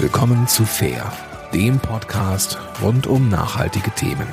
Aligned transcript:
Willkommen 0.00 0.46
zu 0.46 0.64
Fair, 0.64 1.12
dem 1.52 1.80
Podcast 1.80 2.56
rund 2.80 3.08
um 3.08 3.28
nachhaltige 3.28 3.90
Themen. 3.90 4.28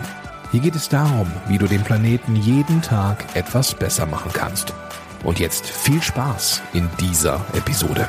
Hier 0.52 0.60
geht 0.60 0.76
es 0.76 0.90
darum, 0.90 1.26
wie 1.48 1.58
du 1.58 1.66
den 1.66 1.84
Planeten 1.84 2.36
jeden 2.36 2.84
Tag 2.84 3.36
etwas 3.36 3.74
besser 3.74 4.06
machen 4.06 4.32
kannst. 4.32 4.76
Und 5.24 5.40
jetzt 5.40 5.66
viel 5.66 6.04
Spaß 6.04 6.62
in 6.74 6.88
dieser 7.00 7.44
Episode. 7.56 8.08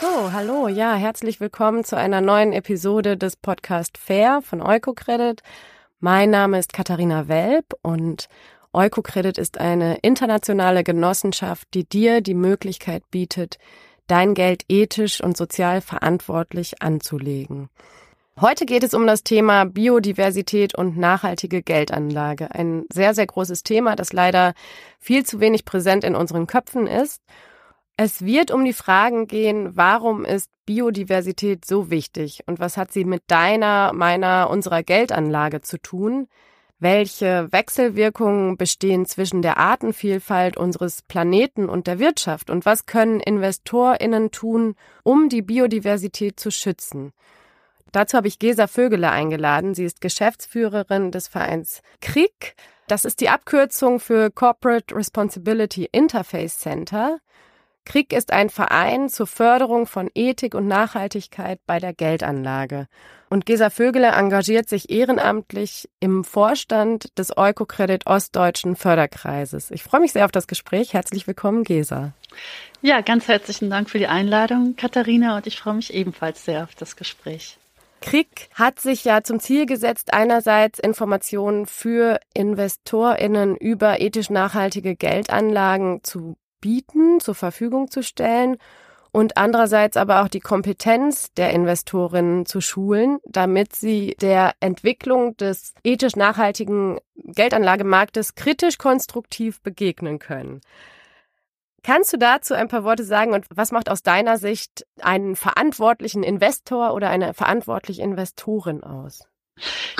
So, 0.00 0.32
hallo, 0.32 0.68
ja, 0.68 0.94
herzlich 0.94 1.40
willkommen 1.40 1.82
zu 1.82 1.96
einer 1.96 2.20
neuen 2.20 2.52
Episode 2.52 3.16
des 3.16 3.34
Podcast 3.34 3.98
Fair 3.98 4.40
von 4.40 4.62
Eukocredit. 4.62 5.42
Mein 5.98 6.30
Name 6.30 6.60
ist 6.60 6.72
Katharina 6.72 7.26
Welp 7.26 7.74
und 7.82 8.28
Eukocredit 8.72 9.38
ist 9.38 9.58
eine 9.58 9.96
internationale 10.02 10.84
Genossenschaft, 10.84 11.66
die 11.74 11.82
dir 11.88 12.20
die 12.20 12.34
Möglichkeit 12.34 13.02
bietet, 13.10 13.58
dein 14.06 14.34
Geld 14.34 14.64
ethisch 14.68 15.22
und 15.22 15.36
sozial 15.36 15.80
verantwortlich 15.80 16.82
anzulegen. 16.82 17.68
Heute 18.40 18.66
geht 18.66 18.82
es 18.82 18.94
um 18.94 19.06
das 19.06 19.22
Thema 19.22 19.64
Biodiversität 19.64 20.74
und 20.74 20.96
nachhaltige 20.96 21.62
Geldanlage. 21.62 22.52
Ein 22.52 22.84
sehr, 22.92 23.14
sehr 23.14 23.26
großes 23.26 23.62
Thema, 23.62 23.94
das 23.94 24.12
leider 24.12 24.54
viel 24.98 25.24
zu 25.24 25.38
wenig 25.38 25.64
präsent 25.64 26.02
in 26.02 26.16
unseren 26.16 26.48
Köpfen 26.48 26.88
ist. 26.88 27.22
Es 27.96 28.24
wird 28.24 28.50
um 28.50 28.64
die 28.64 28.72
Fragen 28.72 29.28
gehen, 29.28 29.76
warum 29.76 30.24
ist 30.24 30.50
Biodiversität 30.66 31.64
so 31.64 31.90
wichtig 31.90 32.40
und 32.46 32.58
was 32.58 32.76
hat 32.76 32.92
sie 32.92 33.04
mit 33.04 33.22
deiner, 33.28 33.92
meiner, 33.92 34.50
unserer 34.50 34.82
Geldanlage 34.82 35.60
zu 35.60 35.78
tun? 35.78 36.26
Welche 36.80 37.52
Wechselwirkungen 37.52 38.56
bestehen 38.56 39.06
zwischen 39.06 39.42
der 39.42 39.58
Artenvielfalt 39.58 40.56
unseres 40.56 41.02
Planeten 41.02 41.68
und 41.68 41.86
der 41.86 41.98
Wirtschaft? 41.98 42.50
Und 42.50 42.66
was 42.66 42.86
können 42.86 43.20
Investorinnen 43.20 44.32
tun, 44.32 44.74
um 45.02 45.28
die 45.28 45.42
Biodiversität 45.42 46.38
zu 46.38 46.50
schützen? 46.50 47.12
Dazu 47.92 48.16
habe 48.16 48.26
ich 48.26 48.40
Gesa 48.40 48.66
Vögele 48.66 49.10
eingeladen. 49.10 49.74
Sie 49.74 49.84
ist 49.84 50.00
Geschäftsführerin 50.00 51.12
des 51.12 51.28
Vereins 51.28 51.80
KRIG. 52.00 52.56
Das 52.88 53.04
ist 53.04 53.20
die 53.20 53.28
Abkürzung 53.28 54.00
für 54.00 54.32
Corporate 54.32 54.94
Responsibility 54.96 55.88
Interface 55.92 56.58
Center. 56.58 57.20
KRIG 57.84 58.12
ist 58.12 58.32
ein 58.32 58.50
Verein 58.50 59.08
zur 59.08 59.28
Förderung 59.28 59.86
von 59.86 60.10
Ethik 60.12 60.54
und 60.54 60.66
Nachhaltigkeit 60.66 61.60
bei 61.66 61.78
der 61.78 61.94
Geldanlage. 61.94 62.88
Und 63.34 63.46
Gesa 63.46 63.68
Vögele 63.68 64.12
engagiert 64.12 64.68
sich 64.68 64.90
ehrenamtlich 64.90 65.88
im 65.98 66.22
Vorstand 66.22 67.18
des 67.18 67.36
Eukocredit 67.36 68.06
Ostdeutschen 68.06 68.76
Förderkreises. 68.76 69.72
Ich 69.72 69.82
freue 69.82 70.02
mich 70.02 70.12
sehr 70.12 70.24
auf 70.24 70.30
das 70.30 70.46
Gespräch. 70.46 70.92
Herzlich 70.92 71.26
willkommen, 71.26 71.64
Gesa. 71.64 72.12
Ja, 72.80 73.00
ganz 73.00 73.26
herzlichen 73.26 73.70
Dank 73.70 73.90
für 73.90 73.98
die 73.98 74.06
Einladung, 74.06 74.76
Katharina, 74.76 75.36
und 75.36 75.48
ich 75.48 75.58
freue 75.58 75.74
mich 75.74 75.92
ebenfalls 75.92 76.44
sehr 76.44 76.62
auf 76.62 76.76
das 76.76 76.94
Gespräch. 76.94 77.58
Krieg 78.00 78.50
hat 78.54 78.78
sich 78.78 79.04
ja 79.04 79.24
zum 79.24 79.40
Ziel 79.40 79.66
gesetzt, 79.66 80.14
einerseits 80.14 80.78
Informationen 80.78 81.66
für 81.66 82.20
InvestorInnen 82.34 83.56
über 83.56 84.00
ethisch 84.00 84.30
nachhaltige 84.30 84.94
Geldanlagen 84.94 86.04
zu 86.04 86.36
bieten, 86.60 87.18
zur 87.18 87.34
Verfügung 87.34 87.90
zu 87.90 88.04
stellen 88.04 88.58
und 89.14 89.36
andererseits 89.36 89.96
aber 89.96 90.22
auch 90.22 90.28
die 90.28 90.40
Kompetenz 90.40 91.32
der 91.34 91.50
Investorinnen 91.50 92.46
zu 92.46 92.60
schulen, 92.60 93.18
damit 93.24 93.72
sie 93.72 94.16
der 94.20 94.54
Entwicklung 94.58 95.36
des 95.36 95.72
ethisch 95.84 96.16
nachhaltigen 96.16 96.98
Geldanlagemarktes 97.14 98.34
kritisch 98.34 98.76
konstruktiv 98.76 99.60
begegnen 99.62 100.18
können. 100.18 100.62
Kannst 101.84 102.12
du 102.12 102.16
dazu 102.16 102.54
ein 102.54 102.66
paar 102.66 102.82
Worte 102.82 103.04
sagen 103.04 103.34
und 103.34 103.46
was 103.54 103.70
macht 103.70 103.88
aus 103.88 104.02
deiner 104.02 104.36
Sicht 104.36 104.84
einen 105.00 105.36
verantwortlichen 105.36 106.24
Investor 106.24 106.92
oder 106.92 107.08
eine 107.08 107.34
verantwortliche 107.34 108.02
Investorin 108.02 108.82
aus? 108.82 109.28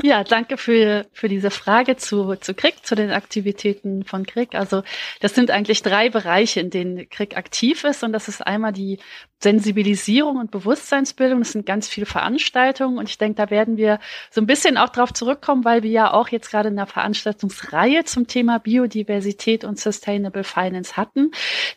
Ja, 0.03 0.25
danke 0.25 0.57
für, 0.57 1.07
für 1.13 1.29
diese 1.29 1.51
Frage 1.51 1.97
zu, 1.97 2.35
zu 2.37 2.55
Krieg, 2.55 2.85
zu 2.85 2.95
den 2.95 3.11
Aktivitäten 3.11 4.05
von 4.05 4.27
Krieg. 4.27 4.55
Also 4.55 4.83
das 5.21 5.35
sind 5.35 5.51
eigentlich 5.51 5.83
drei 5.83 6.11
Bereiche, 6.11 6.61
in 6.61 6.71
denen 6.71 7.09
Krieg 7.09 7.37
aktiv 7.37 7.85
ist. 7.85 8.03
Und 8.03 8.13
das 8.13 8.29
ist 8.29 8.45
einmal 8.45 8.73
die 8.73 8.99
Sensibilisierung 9.45 10.39
und 10.39 10.51
Bewusstseinsbildung. 10.51 11.41
Das 11.41 11.53
sind 11.53 11.67
ganz 11.67 11.87
viele 11.87 12.07
Veranstaltungen. 12.07 12.97
Und 12.97 13.11
ich 13.11 13.19
denke, 13.19 13.37
da 13.37 13.51
werden 13.51 13.77
wir 13.77 14.01
so 14.31 14.41
ein 14.41 14.47
bisschen 14.47 14.79
auch 14.79 14.89
drauf 14.89 15.13
zurückkommen, 15.13 15.65
weil 15.67 15.83
wir 15.83 15.91
ja 15.91 16.13
auch 16.13 16.29
jetzt 16.29 16.51
gerade 16.51 16.71
in 16.71 16.77
der 16.77 16.87
Veranstaltungsreihe 16.87 18.05
zum 18.05 18.27
Thema 18.27 18.59
Biodiversität 18.59 19.63
und 19.65 19.79
Sustainable 19.79 20.45
Finance 20.45 20.97
hatten. 20.97 21.31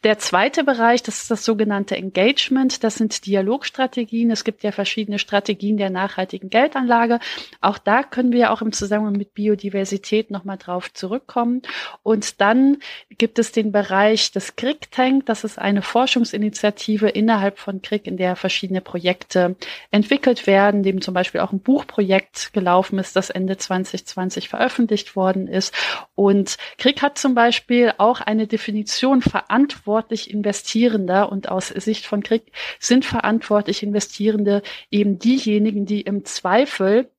Der 0.05 0.17
zweite 0.17 0.63
Bereich, 0.63 1.03
das 1.03 1.23
ist 1.23 1.29
das 1.29 1.43
sogenannte 1.43 1.97
Engagement. 1.97 2.85
Das 2.85 2.95
sind 2.95 3.25
Dialogstrategien. 3.25 4.31
Es 4.31 4.45
gibt 4.45 4.63
ja 4.63 4.71
verschiedene 4.71 5.19
Strategien 5.19 5.75
der 5.75 5.89
nachhaltigen 5.89 6.49
Geldanlage. 6.49 7.19
Auch 7.59 7.77
da 7.77 8.01
können 8.01 8.31
wir 8.31 8.53
auch 8.53 8.61
im 8.61 8.71
Zusammenhang 8.71 9.17
mit 9.17 9.33
Biodiversität 9.33 10.31
nochmal 10.31 10.57
drauf 10.57 10.93
zurückkommen. 10.93 11.63
Und 12.01 12.39
dann 12.39 12.77
gibt 13.17 13.39
es 13.39 13.51
den 13.51 13.73
Bereich 13.73 14.31
des 14.31 14.55
Krieg 14.55 14.89
Tank. 14.89 15.25
Das 15.25 15.43
ist 15.43 15.59
eine 15.59 15.81
Forschungsinitiative 15.81 17.09
innerhalb 17.09 17.56
von 17.57 17.81
Krieg, 17.81 18.07
in 18.07 18.17
der 18.17 18.35
verschiedene 18.35 18.81
Projekte 18.81 19.55
entwickelt 19.91 20.47
werden, 20.47 20.83
dem 20.83 21.01
zum 21.01 21.13
Beispiel 21.13 21.41
auch 21.41 21.51
ein 21.51 21.59
Buchprojekt 21.59 22.53
gelaufen 22.53 22.99
ist, 22.99 23.15
das 23.15 23.29
Ende 23.29 23.57
2020 23.57 24.49
veröffentlicht 24.49 25.15
worden 25.15 25.47
ist. 25.47 25.73
Und 26.15 26.57
Krieg 26.77 27.01
hat 27.01 27.17
zum 27.17 27.35
Beispiel 27.35 27.93
auch 27.97 28.21
eine 28.21 28.47
Definition 28.47 29.21
verantwortlich 29.21 30.31
Investierender 30.31 31.31
und 31.31 31.49
aus 31.49 31.67
Sicht 31.67 32.05
von 32.05 32.23
Krieg 32.23 32.51
sind 32.79 33.05
verantwortlich 33.05 33.83
Investierende 33.83 34.61
eben 34.91 35.19
diejenigen, 35.19 35.85
die 35.85 36.01
im 36.01 36.25
Zweifel 36.25 37.09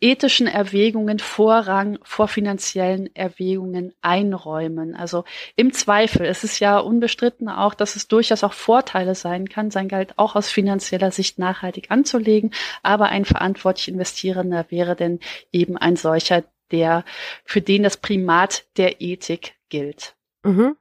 ethischen 0.00 0.46
Erwägungen 0.46 1.18
Vorrang 1.18 1.98
vor 2.02 2.28
finanziellen 2.28 3.14
Erwägungen 3.14 3.92
einräumen. 4.00 4.94
Also 4.94 5.24
im 5.56 5.72
Zweifel, 5.72 6.26
es 6.26 6.44
ist 6.44 6.58
ja 6.58 6.78
unbestritten 6.78 7.48
auch, 7.48 7.74
dass 7.74 7.96
es 7.96 8.08
durchaus 8.08 8.44
auch 8.44 8.52
Vorteile 8.52 9.14
sein 9.14 9.48
kann, 9.48 9.70
sein 9.70 9.88
Geld 9.88 10.18
auch 10.18 10.36
aus 10.36 10.50
finanzieller 10.50 11.10
Sicht 11.10 11.38
nachhaltig 11.38 11.90
anzulegen, 11.90 12.52
aber 12.82 13.06
ein 13.06 13.24
verantwortlich 13.24 13.88
Investierender 13.88 14.66
wäre 14.70 14.96
denn 14.96 15.20
eben 15.52 15.76
ein 15.76 15.96
solcher, 15.96 16.44
der, 16.70 17.04
für 17.44 17.60
den 17.60 17.82
das 17.82 17.96
Primat 17.96 18.64
der 18.76 19.00
Ethik 19.00 19.54
gilt. 19.68 20.14
Mhm. 20.42 20.76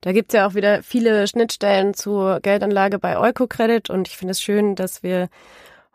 Da 0.00 0.12
gibt's 0.12 0.34
ja 0.34 0.46
auch 0.46 0.54
wieder 0.54 0.82
viele 0.84 1.26
Schnittstellen 1.26 1.92
zur 1.92 2.38
Geldanlage 2.40 3.00
bei 3.00 3.18
Eukocredit 3.18 3.90
und 3.90 4.06
ich 4.06 4.16
finde 4.16 4.32
es 4.32 4.40
schön, 4.40 4.76
dass 4.76 5.02
wir 5.02 5.28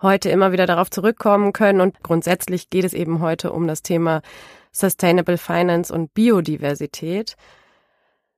heute 0.04 0.30
immer 0.30 0.52
wieder 0.52 0.68
darauf 0.68 0.92
zurückkommen 0.92 1.54
können. 1.54 1.82
Und 1.82 2.04
grundsätzlich 2.04 2.70
geht 2.70 2.86
es 2.86 2.94
eben 2.94 3.20
heute 3.22 3.52
um 3.52 3.68
das 3.68 3.82
Thema 3.82 4.22
Sustainable 4.72 5.38
Finance 5.38 5.92
und 5.92 6.14
Biodiversität. 6.14 7.36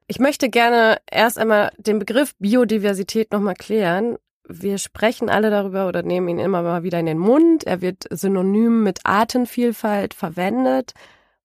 Ich 0.07 0.19
möchte 0.19 0.49
gerne 0.49 0.99
erst 1.09 1.39
einmal 1.39 1.71
den 1.77 1.99
Begriff 1.99 2.35
Biodiversität 2.37 3.31
nochmal 3.31 3.55
klären. 3.55 4.17
Wir 4.47 4.77
sprechen 4.77 5.29
alle 5.29 5.49
darüber 5.49 5.87
oder 5.87 6.03
nehmen 6.03 6.29
ihn 6.29 6.39
immer 6.39 6.61
mal 6.61 6.83
wieder 6.83 6.99
in 6.99 7.07
den 7.07 7.17
Mund. 7.17 7.63
Er 7.63 7.81
wird 7.81 8.05
synonym 8.11 8.83
mit 8.83 8.99
Artenvielfalt 9.03 10.13
verwendet. 10.13 10.93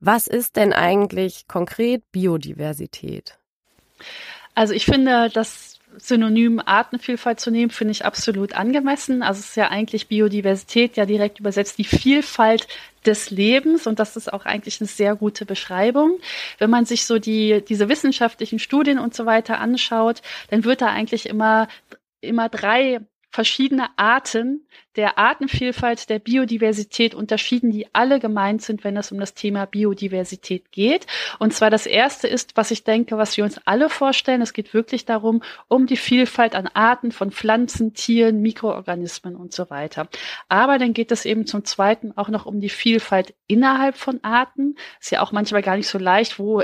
Was 0.01 0.27
ist 0.27 0.57
denn 0.57 0.73
eigentlich 0.73 1.49
konkret 1.49 2.03
Biodiversität? 2.13 3.39
Also 4.55 4.75
ich 4.75 4.85
finde, 4.85 5.31
dass 5.31 5.70
Synonym 5.99 6.61
Artenvielfalt 6.65 7.41
zu 7.41 7.51
nehmen, 7.51 7.71
finde 7.71 7.93
ich 7.93 8.05
absolut 8.05 8.55
angemessen. 8.55 9.23
Also 9.23 9.41
es 9.41 9.51
ist 9.51 9.57
ja 9.57 9.69
eigentlich 9.69 10.09
Biodiversität, 10.09 10.97
ja 10.97 11.07
direkt 11.07 11.41
übersetzt 11.41 11.79
die 11.79 11.85
Vielfalt 11.85 12.67
des 13.05 13.31
Lebens 13.31 13.87
und 13.87 13.99
das 13.99 14.17
ist 14.17 14.33
auch 14.33 14.45
eigentlich 14.45 14.81
eine 14.81 14.89
sehr 14.89 15.17
gute 15.17 15.47
Beschreibung. 15.47 16.19
Wenn 16.59 16.71
man 16.71 16.85
sich 16.85 17.07
so 17.07 17.19
die, 17.19 17.65
diese 17.67 17.89
wissenschaftlichen 17.89 18.59
Studien 18.59 18.99
und 18.99 19.15
so 19.15 19.27
weiter 19.27 19.59
anschaut, 19.59 20.23
dann 20.51 20.65
wird 20.65 20.83
da 20.83 20.89
eigentlich 20.89 21.29
immer, 21.29 21.69
immer 22.21 22.49
drei 22.49 23.01
verschiedene 23.31 23.89
Arten 23.97 24.67
der 24.97 25.19
Artenvielfalt, 25.19 26.09
der 26.11 26.19
Biodiversität 26.19 27.15
unterschieden, 27.15 27.71
die 27.71 27.87
alle 27.95 28.19
gemeint 28.19 28.63
sind, 28.63 28.83
wenn 28.83 28.97
es 28.97 29.13
um 29.13 29.21
das 29.21 29.35
Thema 29.35 29.67
Biodiversität 29.67 30.73
geht. 30.73 31.07
Und 31.39 31.55
zwar 31.55 31.71
das 31.71 31.87
erste 31.87 32.27
ist, 32.27 32.57
was 32.57 32.71
ich 32.71 32.83
denke, 32.83 33.17
was 33.17 33.37
wir 33.37 33.45
uns 33.45 33.61
alle 33.67 33.89
vorstellen. 33.89 34.43
Es 34.43 34.53
geht 34.53 34.75
wirklich 34.75 35.05
darum, 35.05 35.43
um 35.69 35.87
die 35.87 35.97
Vielfalt 35.97 36.55
an 36.55 36.69
Arten 36.75 37.13
von 37.13 37.31
Pflanzen, 37.31 37.95
Tieren, 37.95 38.41
Mikroorganismen 38.43 39.37
und 39.37 39.53
so 39.53 39.71
weiter. 39.71 40.09
Aber 40.49 40.79
dann 40.79 40.93
geht 40.93 41.13
es 41.13 41.25
eben 41.25 41.47
zum 41.47 41.65
zweiten 41.65 42.17
auch 42.17 42.29
noch 42.29 42.47
um 42.47 42.61
die 42.61 42.69
Vielfalt 42.69 43.35
innerhalb 43.47 43.97
von 43.97 44.19
Arten. 44.23 44.77
Ist 45.01 45.11
ja 45.11 45.23
auch 45.23 45.33
manchmal 45.33 45.63
gar 45.63 45.77
nicht 45.77 45.89
so 45.89 45.99
leicht, 45.99 46.39
wo, 46.39 46.63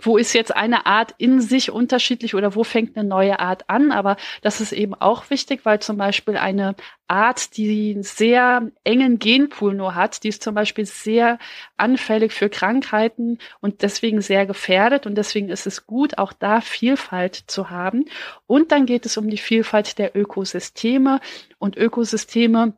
wo 0.00 0.16
ist 0.16 0.32
jetzt 0.32 0.54
eine 0.54 0.86
Art 0.86 1.14
in 1.18 1.40
sich 1.40 1.70
unterschiedlich 1.70 2.34
oder 2.34 2.54
wo 2.54 2.62
fängt 2.62 2.96
eine 2.96 3.08
neue 3.08 3.40
Art 3.40 3.68
an. 3.68 3.90
Aber 3.90 4.16
das 4.42 4.60
ist 4.60 4.72
eben 4.72 4.94
auch 4.94 5.30
wichtig, 5.30 5.64
weil 5.64 5.80
zum 5.80 5.96
Beispiel 5.96 6.36
eine 6.36 6.76
Art, 7.08 7.56
die 7.56 7.92
einen 7.92 8.02
sehr 8.02 8.70
engen 8.82 9.18
Genpool 9.18 9.74
nur 9.74 9.94
hat. 9.94 10.24
Die 10.24 10.28
ist 10.28 10.42
zum 10.42 10.54
Beispiel 10.54 10.86
sehr 10.86 11.38
anfällig 11.76 12.32
für 12.32 12.48
Krankheiten 12.48 13.38
und 13.60 13.82
deswegen 13.82 14.20
sehr 14.20 14.46
gefährdet. 14.46 15.06
Und 15.06 15.16
deswegen 15.16 15.48
ist 15.48 15.66
es 15.66 15.86
gut, 15.86 16.18
auch 16.18 16.32
da 16.32 16.60
Vielfalt 16.60 17.34
zu 17.34 17.70
haben. 17.70 18.06
Und 18.46 18.72
dann 18.72 18.86
geht 18.86 19.06
es 19.06 19.16
um 19.16 19.28
die 19.28 19.38
Vielfalt 19.38 19.98
der 19.98 20.16
Ökosysteme. 20.16 21.20
Und 21.58 21.76
Ökosysteme 21.76 22.74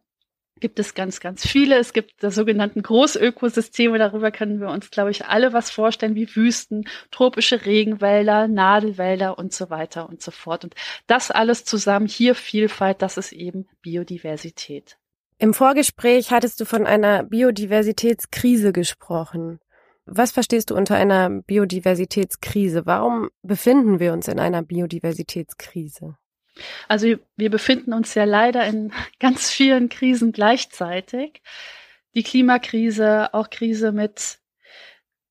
gibt 0.61 0.79
es 0.79 0.95
ganz, 0.95 1.21
ganz 1.21 1.47
viele. 1.47 1.79
Es 1.79 1.93
gibt 1.93 2.23
das 2.23 2.35
sogenannten 2.35 2.83
Großökosysteme. 2.83 3.99
Darüber 3.99 4.31
können 4.31 4.61
wir 4.61 4.69
uns, 4.69 4.91
glaube 4.91 5.11
ich, 5.11 5.27
alle 5.27 5.53
was 5.53 5.71
vorstellen, 5.71 6.15
wie 6.15 6.35
Wüsten, 6.35 6.89
tropische 7.11 7.67
Regenwälder, 7.67 8.49
Nadelwälder 8.49 9.39
und 9.39 9.53
so 9.53 9.71
weiter 9.71 10.09
und 10.09 10.23
so 10.23 10.31
fort. 10.31 10.65
Und 10.65 10.75
das 11.07 11.31
alles 11.31 11.65
zusammen, 11.65 12.07
hier 12.07 12.35
Vielfalt, 12.35 13.03
das 13.03 13.17
ist 13.17 13.33
eben 13.33 13.67
Biodiversität. 13.83 14.97
Im 15.39 15.53
Vorgespräch 15.53 16.31
hattest 16.31 16.61
du 16.61 16.65
von 16.65 16.87
einer 16.87 17.23
Biodiversitätskrise 17.25 18.73
gesprochen. 18.73 19.61
Was 20.07 20.33
verstehst 20.33 20.71
du 20.71 20.77
unter 20.77 20.97
einer 20.97 21.29
Biodiversitätskrise? 21.29 22.87
Warum 22.87 23.29
befinden 23.43 23.99
wir 23.99 24.13
uns 24.13 24.29
in 24.29 24.39
einer 24.39 24.63
Biodiversitätskrise? 24.63 26.17
Also 26.89 27.17
wir 27.37 27.51
befinden 27.51 27.93
uns 27.93 28.15
ja 28.15 28.25
leider 28.25 28.65
in 28.67 28.93
ganz 29.21 29.51
vielen 29.51 29.89
Krisen 29.89 30.33
gleichzeitig. 30.33 31.43
Die 32.15 32.23
Klimakrise, 32.23 33.35
auch 33.35 33.51
Krise 33.51 33.93
mit 33.93 34.39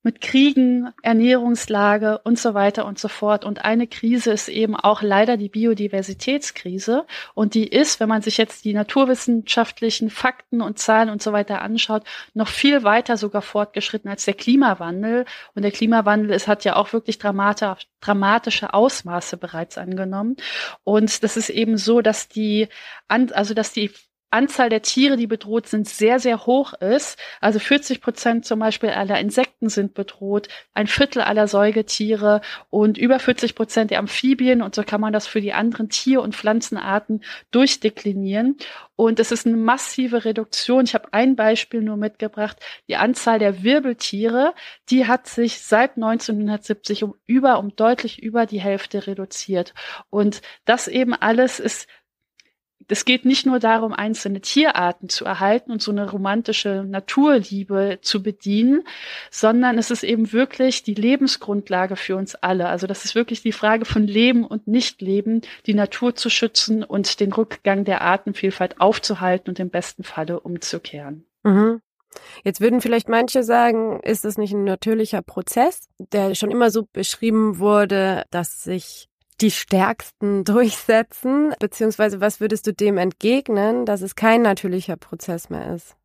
mit 0.05 0.21
Kriegen, 0.21 0.93
Ernährungslage 1.01 2.19
und 2.19 2.37
so 2.37 2.53
weiter 2.53 2.85
und 2.85 2.99
so 2.99 3.07
fort. 3.07 3.43
Und 3.43 3.65
eine 3.65 3.87
Krise 3.87 4.31
ist 4.31 4.49
eben 4.49 4.75
auch 4.75 5.01
leider 5.01 5.35
die 5.35 5.49
Biodiversitätskrise. 5.49 7.07
Und 7.33 7.55
die 7.55 7.67
ist, 7.67 7.99
wenn 7.99 8.07
man 8.07 8.21
sich 8.21 8.37
jetzt 8.37 8.65
die 8.65 8.75
naturwissenschaftlichen 8.75 10.11
Fakten 10.11 10.61
und 10.61 10.77
Zahlen 10.77 11.09
und 11.09 11.23
so 11.23 11.33
weiter 11.33 11.63
anschaut, 11.63 12.03
noch 12.35 12.49
viel 12.49 12.83
weiter 12.83 13.17
sogar 13.17 13.41
fortgeschritten 13.41 14.07
als 14.07 14.25
der 14.25 14.35
Klimawandel. 14.35 15.25
Und 15.55 15.63
der 15.63 15.71
Klimawandel 15.71 16.29
ist, 16.35 16.47
hat 16.47 16.63
ja 16.65 16.75
auch 16.75 16.93
wirklich 16.93 17.17
dramatisch, 17.17 17.87
dramatische 17.99 18.75
Ausmaße 18.75 19.37
bereits 19.37 19.79
angenommen. 19.79 20.37
Und 20.83 21.23
das 21.23 21.35
ist 21.35 21.49
eben 21.49 21.79
so, 21.79 22.01
dass 22.01 22.27
die, 22.27 22.67
also 23.07 23.55
dass 23.55 23.73
die 23.73 23.89
Anzahl 24.35 24.69
der 24.69 24.81
Tiere, 24.81 25.17
die 25.17 25.27
bedroht 25.27 25.67
sind, 25.67 25.87
sehr, 25.87 26.19
sehr 26.19 26.45
hoch 26.45 26.73
ist. 26.73 27.17
Also 27.41 27.59
40 27.59 28.01
Prozent 28.01 28.45
zum 28.45 28.59
Beispiel 28.59 28.89
aller 28.89 29.19
Insekten 29.19 29.69
sind 29.69 29.93
bedroht, 29.93 30.47
ein 30.73 30.87
Viertel 30.87 31.21
aller 31.21 31.47
Säugetiere 31.47 32.41
und 32.69 32.97
über 32.97 33.19
40 33.19 33.55
Prozent 33.55 33.91
der 33.91 33.99
Amphibien. 33.99 34.61
Und 34.61 34.75
so 34.75 34.83
kann 34.83 35.01
man 35.01 35.13
das 35.13 35.25
für 35.25 35.41
die 35.41 35.53
anderen 35.53 35.89
Tier- 35.89 36.21
und 36.21 36.35
Pflanzenarten 36.35 37.23
durchdeklinieren. 37.51 38.57
Und 38.95 39.19
es 39.19 39.31
ist 39.31 39.45
eine 39.45 39.57
massive 39.57 40.25
Reduktion. 40.25 40.85
Ich 40.85 40.93
habe 40.93 41.13
ein 41.13 41.35
Beispiel 41.35 41.81
nur 41.81 41.97
mitgebracht. 41.97 42.57
Die 42.87 42.95
Anzahl 42.95 43.39
der 43.39 43.63
Wirbeltiere, 43.63 44.53
die 44.89 45.07
hat 45.07 45.27
sich 45.27 45.61
seit 45.61 45.95
1970 45.95 47.03
um 47.03 47.15
über, 47.25 47.59
um 47.59 47.75
deutlich 47.75 48.21
über 48.21 48.45
die 48.45 48.61
Hälfte 48.61 49.07
reduziert. 49.07 49.73
Und 50.09 50.41
das 50.65 50.87
eben 50.87 51.13
alles 51.13 51.59
ist 51.59 51.87
es 52.87 53.05
geht 53.05 53.25
nicht 53.25 53.45
nur 53.45 53.59
darum, 53.59 53.93
einzelne 53.93 54.41
Tierarten 54.41 55.09
zu 55.09 55.25
erhalten 55.25 55.71
und 55.71 55.81
so 55.81 55.91
eine 55.91 56.09
romantische 56.09 56.83
Naturliebe 56.87 57.99
zu 58.01 58.21
bedienen, 58.21 58.83
sondern 59.31 59.77
es 59.77 59.91
ist 59.91 60.03
eben 60.03 60.31
wirklich 60.31 60.83
die 60.83 60.93
Lebensgrundlage 60.93 61.95
für 61.95 62.15
uns 62.15 62.35
alle. 62.35 62.67
Also 62.67 62.85
das 62.85 63.05
ist 63.05 63.15
wirklich 63.15 63.41
die 63.41 63.51
Frage 63.51 63.85
von 63.85 64.05
Leben 64.05 64.45
und 64.45 64.67
Nichtleben, 64.67 65.41
die 65.65 65.73
Natur 65.73 66.15
zu 66.15 66.29
schützen 66.29 66.83
und 66.83 67.19
den 67.19 67.33
Rückgang 67.33 67.85
der 67.85 68.01
Artenvielfalt 68.01 68.79
aufzuhalten 68.79 69.49
und 69.49 69.59
im 69.59 69.69
besten 69.69 70.03
Falle 70.03 70.39
umzukehren. 70.39 71.25
Mhm. 71.43 71.81
Jetzt 72.43 72.61
würden 72.61 72.81
vielleicht 72.81 73.09
manche 73.09 73.43
sagen, 73.43 73.99
ist 74.01 74.23
das 74.23 74.37
nicht 74.37 74.53
ein 74.53 74.63
natürlicher 74.63 75.21
Prozess, 75.21 75.89
der 75.97 76.33
schon 76.35 76.51
immer 76.51 76.71
so 76.71 76.87
beschrieben 76.93 77.59
wurde, 77.59 78.23
dass 78.29 78.63
sich 78.63 79.09
die 79.41 79.51
Stärksten 79.51 80.43
durchsetzen? 80.45 81.53
Beziehungsweise 81.59 82.21
was 82.21 82.39
würdest 82.39 82.67
du 82.67 82.73
dem 82.73 82.97
entgegnen, 82.97 83.85
dass 83.85 84.01
es 84.01 84.15
kein 84.15 84.41
natürlicher 84.41 84.97
Prozess 84.97 85.49
mehr 85.49 85.75
ist? 85.75 85.95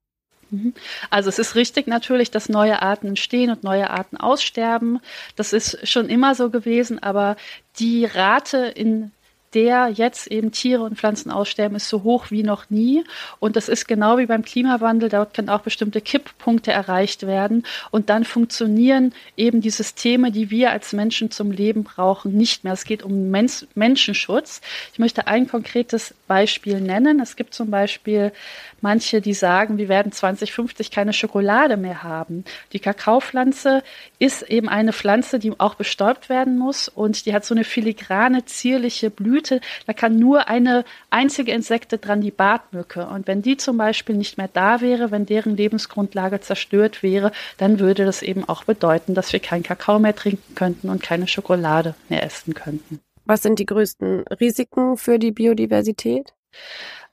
Mhm. 0.50 0.74
Also 1.10 1.28
es 1.28 1.38
ist 1.38 1.54
richtig 1.54 1.86
natürlich, 1.86 2.30
dass 2.30 2.48
neue 2.48 2.82
Arten 2.82 3.08
entstehen 3.08 3.50
und 3.50 3.62
neue 3.62 3.90
Arten 3.90 4.16
aussterben. 4.16 5.00
Das 5.36 5.52
ist 5.52 5.86
schon 5.88 6.08
immer 6.08 6.34
so 6.34 6.50
gewesen, 6.50 7.02
aber 7.02 7.36
die 7.78 8.04
Rate, 8.04 8.58
in 8.58 9.12
der 9.55 9.88
jetzt 9.88 10.29
eben 10.29 10.52
Tiere 10.52 10.82
und 10.82 10.97
Pflanzen 10.97 11.31
aussterben, 11.31 11.76
ist 11.76 11.88
so 11.88 12.02
hoch 12.02 12.26
wie 12.31 12.43
noch 12.43 12.70
nie. 12.70 13.05
Und 13.41 13.56
das 13.56 13.69
ist 13.69 13.88
genau 13.88 14.19
wie 14.19 14.26
beim 14.26 14.44
Klimawandel. 14.44 15.08
Dort 15.08 15.35
können 15.35 15.49
auch 15.49 15.62
bestimmte 15.62 16.00
Kipppunkte 16.00 16.70
erreicht 16.70 17.26
werden. 17.26 17.67
Und 17.91 18.11
dann 18.11 18.25
funktionieren 18.25 19.12
eben 19.37 19.61
die 19.61 19.70
Systeme, 19.70 20.31
die 20.31 20.50
wir 20.50 20.70
als 20.70 20.93
Menschen 20.93 21.31
zum 21.31 21.50
Leben 21.50 21.82
brauchen, 21.82 22.32
nicht 22.37 22.62
mehr. 22.62 22.75
Es 22.75 22.85
geht 22.85 23.02
um 23.02 23.31
Mensch 23.31 23.67
Menschenschutz. 23.75 24.61
Ich 24.93 24.99
möchte 24.99 25.26
ein 25.26 25.49
konkretes 25.49 26.14
Beispiel 26.29 26.81
nennen. 26.81 27.20
Es 27.20 27.35
gibt 27.35 27.55
zum 27.55 27.70
Beispiel 27.70 28.32
manche, 28.81 29.20
die 29.20 29.35
sagen, 29.35 29.79
wir 29.79 29.88
werden 29.88 30.12
2050 30.12 30.91
keine 30.91 31.12
Schokolade 31.12 31.76
mehr 31.76 32.02
haben. 32.02 32.44
Die 32.73 32.79
Kakaopflanze 32.79 33.82
ist 34.19 34.43
eben 34.43 34.69
eine 34.69 34.93
Pflanze, 34.93 35.38
die 35.38 35.52
auch 35.58 35.75
bestäubt 35.75 36.29
werden 36.29 36.58
muss 36.58 36.88
und 36.88 37.26
die 37.26 37.35
hat 37.35 37.44
so 37.44 37.55
eine 37.55 37.64
filigrane, 37.64 38.44
zierliche 38.44 39.11
Blüte. 39.11 39.39
Da 39.87 39.92
kann 39.92 40.19
nur 40.19 40.48
eine 40.48 40.84
einzige 41.10 41.52
Insekte 41.52 41.98
dran, 41.98 42.20
die 42.20 42.31
Bartmücke. 42.31 43.06
Und 43.06 43.26
wenn 43.26 43.42
die 43.42 43.56
zum 43.56 43.76
Beispiel 43.76 44.16
nicht 44.16 44.38
mehr 44.38 44.48
da 44.52 44.81
wäre, 44.81 45.10
wenn 45.10 45.26
deren 45.26 45.56
Lebensgrundlage 45.56 46.40
zerstört 46.40 47.02
wäre, 47.02 47.32
dann 47.58 47.78
würde 47.78 48.04
das 48.04 48.22
eben 48.22 48.48
auch 48.48 48.64
bedeuten, 48.64 49.14
dass 49.14 49.32
wir 49.32 49.40
keinen 49.40 49.62
Kakao 49.62 49.98
mehr 49.98 50.14
trinken 50.14 50.54
könnten 50.54 50.88
und 50.88 51.02
keine 51.02 51.26
Schokolade 51.26 51.94
mehr 52.08 52.22
essen 52.22 52.54
könnten. 52.54 53.00
Was 53.25 53.42
sind 53.42 53.58
die 53.58 53.66
größten 53.66 54.25
Risiken 54.40 54.96
für 54.96 55.19
die 55.19 55.32
Biodiversität? 55.32 56.34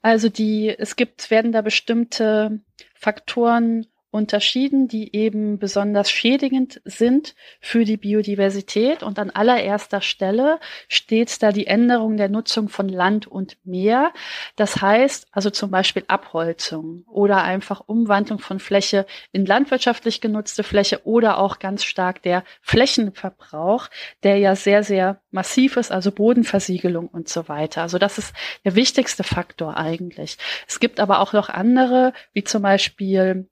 Also 0.02 0.28
die, 0.28 0.74
es 0.76 0.96
gibt, 0.96 1.30
werden 1.30 1.52
da 1.52 1.62
bestimmte 1.62 2.60
Faktoren 2.94 3.86
unterschieden, 4.10 4.88
die 4.88 5.14
eben 5.14 5.58
besonders 5.58 6.10
schädigend 6.10 6.80
sind 6.84 7.34
für 7.60 7.84
die 7.84 7.96
Biodiversität. 7.96 9.02
Und 9.02 9.18
an 9.18 9.30
allererster 9.30 10.00
Stelle 10.00 10.60
steht 10.88 11.42
da 11.42 11.52
die 11.52 11.66
Änderung 11.66 12.16
der 12.16 12.28
Nutzung 12.28 12.68
von 12.68 12.88
Land 12.88 13.26
und 13.26 13.58
Meer. 13.64 14.12
Das 14.56 14.80
heißt 14.80 15.28
also 15.32 15.50
zum 15.50 15.70
Beispiel 15.70 16.04
Abholzung 16.08 17.04
oder 17.06 17.42
einfach 17.42 17.82
Umwandlung 17.86 18.38
von 18.38 18.60
Fläche 18.60 19.06
in 19.32 19.44
landwirtschaftlich 19.44 20.20
genutzte 20.20 20.62
Fläche 20.62 21.06
oder 21.06 21.38
auch 21.38 21.58
ganz 21.58 21.84
stark 21.84 22.22
der 22.22 22.44
Flächenverbrauch, 22.62 23.88
der 24.22 24.38
ja 24.38 24.56
sehr, 24.56 24.82
sehr 24.82 25.20
massiv 25.30 25.76
ist, 25.76 25.92
also 25.92 26.12
Bodenversiegelung 26.12 27.08
und 27.08 27.28
so 27.28 27.48
weiter. 27.48 27.82
Also 27.82 27.98
das 27.98 28.16
ist 28.16 28.34
der 28.64 28.74
wichtigste 28.74 29.22
Faktor 29.22 29.76
eigentlich. 29.76 30.38
Es 30.66 30.80
gibt 30.80 30.98
aber 30.98 31.20
auch 31.20 31.32
noch 31.34 31.50
andere, 31.50 32.14
wie 32.32 32.44
zum 32.44 32.62
Beispiel 32.62 33.48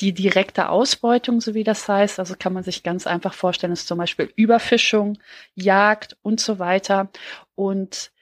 die 0.00 0.12
direkte 0.12 0.68
Ausbeutung, 0.68 1.40
so 1.40 1.54
wie 1.54 1.64
das 1.64 1.88
heißt, 1.88 2.18
also 2.18 2.34
kann 2.38 2.52
man 2.52 2.62
sich 2.62 2.82
ganz 2.82 3.06
einfach 3.06 3.34
vorstellen, 3.34 3.72
ist 3.72 3.88
zum 3.88 3.98
Beispiel 3.98 4.32
Überfischung, 4.36 5.18
Jagd 5.54 6.16
und 6.22 6.40
so 6.40 6.58
weiter. 6.58 7.10
Und 7.54 8.12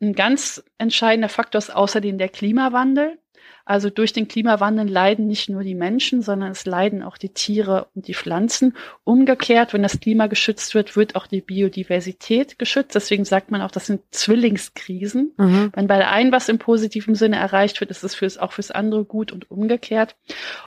ein 0.00 0.14
ganz 0.14 0.64
entscheidender 0.78 1.28
Faktor 1.28 1.58
ist 1.58 1.74
außerdem 1.74 2.18
der 2.18 2.28
Klimawandel. 2.28 3.18
Also 3.64 3.90
durch 3.90 4.12
den 4.12 4.28
Klimawandel 4.28 4.88
leiden 4.88 5.26
nicht 5.26 5.48
nur 5.48 5.64
die 5.64 5.74
Menschen, 5.74 6.22
sondern 6.22 6.52
es 6.52 6.66
leiden 6.66 7.02
auch 7.02 7.18
die 7.18 7.30
Tiere 7.30 7.88
und 7.94 8.06
die 8.06 8.14
Pflanzen. 8.14 8.76
Umgekehrt, 9.02 9.72
wenn 9.72 9.82
das 9.82 9.98
Klima 9.98 10.28
geschützt 10.28 10.74
wird, 10.76 10.96
wird 10.96 11.16
auch 11.16 11.26
die 11.26 11.40
Biodiversität 11.40 12.60
geschützt. 12.60 12.94
Deswegen 12.94 13.24
sagt 13.24 13.50
man 13.50 13.62
auch, 13.62 13.72
das 13.72 13.86
sind 13.86 14.02
Zwillingskrisen. 14.12 15.32
Mhm. 15.36 15.72
Wenn 15.74 15.88
bei 15.88 15.96
der 15.96 16.12
einen 16.12 16.30
was 16.30 16.48
im 16.48 16.58
positiven 16.58 17.16
Sinne 17.16 17.36
erreicht 17.36 17.80
wird, 17.80 17.90
ist 17.90 18.04
es 18.04 18.14
fürs, 18.14 18.38
auch 18.38 18.52
fürs 18.52 18.70
andere 18.70 19.04
gut 19.04 19.32
und 19.32 19.50
umgekehrt. 19.50 20.14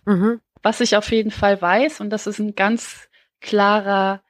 Mhm. 0.05 0.41
Was 0.61 0.81
ich 0.81 0.95
auf 0.95 1.11
jeden 1.11 1.31
Fall 1.31 1.61
weiß, 1.61 2.01
und 2.01 2.09
das 2.09 2.27
ist 2.27 2.39
ein 2.39 2.55
ganz 2.55 3.09
klarer, 3.41 4.23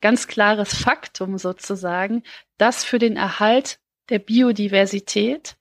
ganz 0.00 0.28
klares 0.28 0.74
Faktum 0.74 1.38
sozusagen, 1.38 2.22
dass 2.58 2.84
für 2.84 2.98
den 2.98 3.16
Erhalt 3.16 3.80
der 4.08 4.18
Biodiversität 4.18 5.56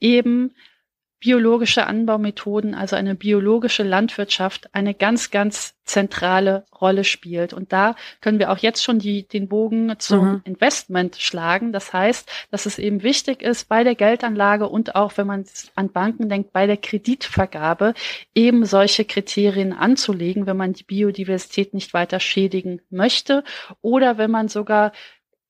eben 0.00 0.54
biologische 1.24 1.86
Anbaumethoden, 1.86 2.74
also 2.74 2.96
eine 2.96 3.14
biologische 3.14 3.82
Landwirtschaft, 3.82 4.68
eine 4.74 4.92
ganz, 4.92 5.30
ganz 5.30 5.74
zentrale 5.86 6.66
Rolle 6.78 7.02
spielt. 7.02 7.54
Und 7.54 7.72
da 7.72 7.96
können 8.20 8.38
wir 8.38 8.52
auch 8.52 8.58
jetzt 8.58 8.84
schon 8.84 8.98
die, 8.98 9.26
den 9.26 9.48
Bogen 9.48 9.94
zum 9.98 10.32
mhm. 10.32 10.40
Investment 10.44 11.16
schlagen. 11.16 11.72
Das 11.72 11.94
heißt, 11.94 12.30
dass 12.50 12.66
es 12.66 12.78
eben 12.78 13.02
wichtig 13.02 13.40
ist, 13.40 13.70
bei 13.70 13.84
der 13.84 13.94
Geldanlage 13.94 14.68
und 14.68 14.96
auch, 14.96 15.16
wenn 15.16 15.26
man 15.26 15.46
an 15.74 15.90
Banken 15.90 16.28
denkt, 16.28 16.52
bei 16.52 16.66
der 16.66 16.76
Kreditvergabe 16.76 17.94
eben 18.34 18.66
solche 18.66 19.06
Kriterien 19.06 19.72
anzulegen, 19.72 20.46
wenn 20.46 20.58
man 20.58 20.74
die 20.74 20.84
Biodiversität 20.84 21.72
nicht 21.72 21.94
weiter 21.94 22.20
schädigen 22.20 22.82
möchte 22.90 23.44
oder 23.80 24.18
wenn 24.18 24.30
man 24.30 24.48
sogar 24.48 24.92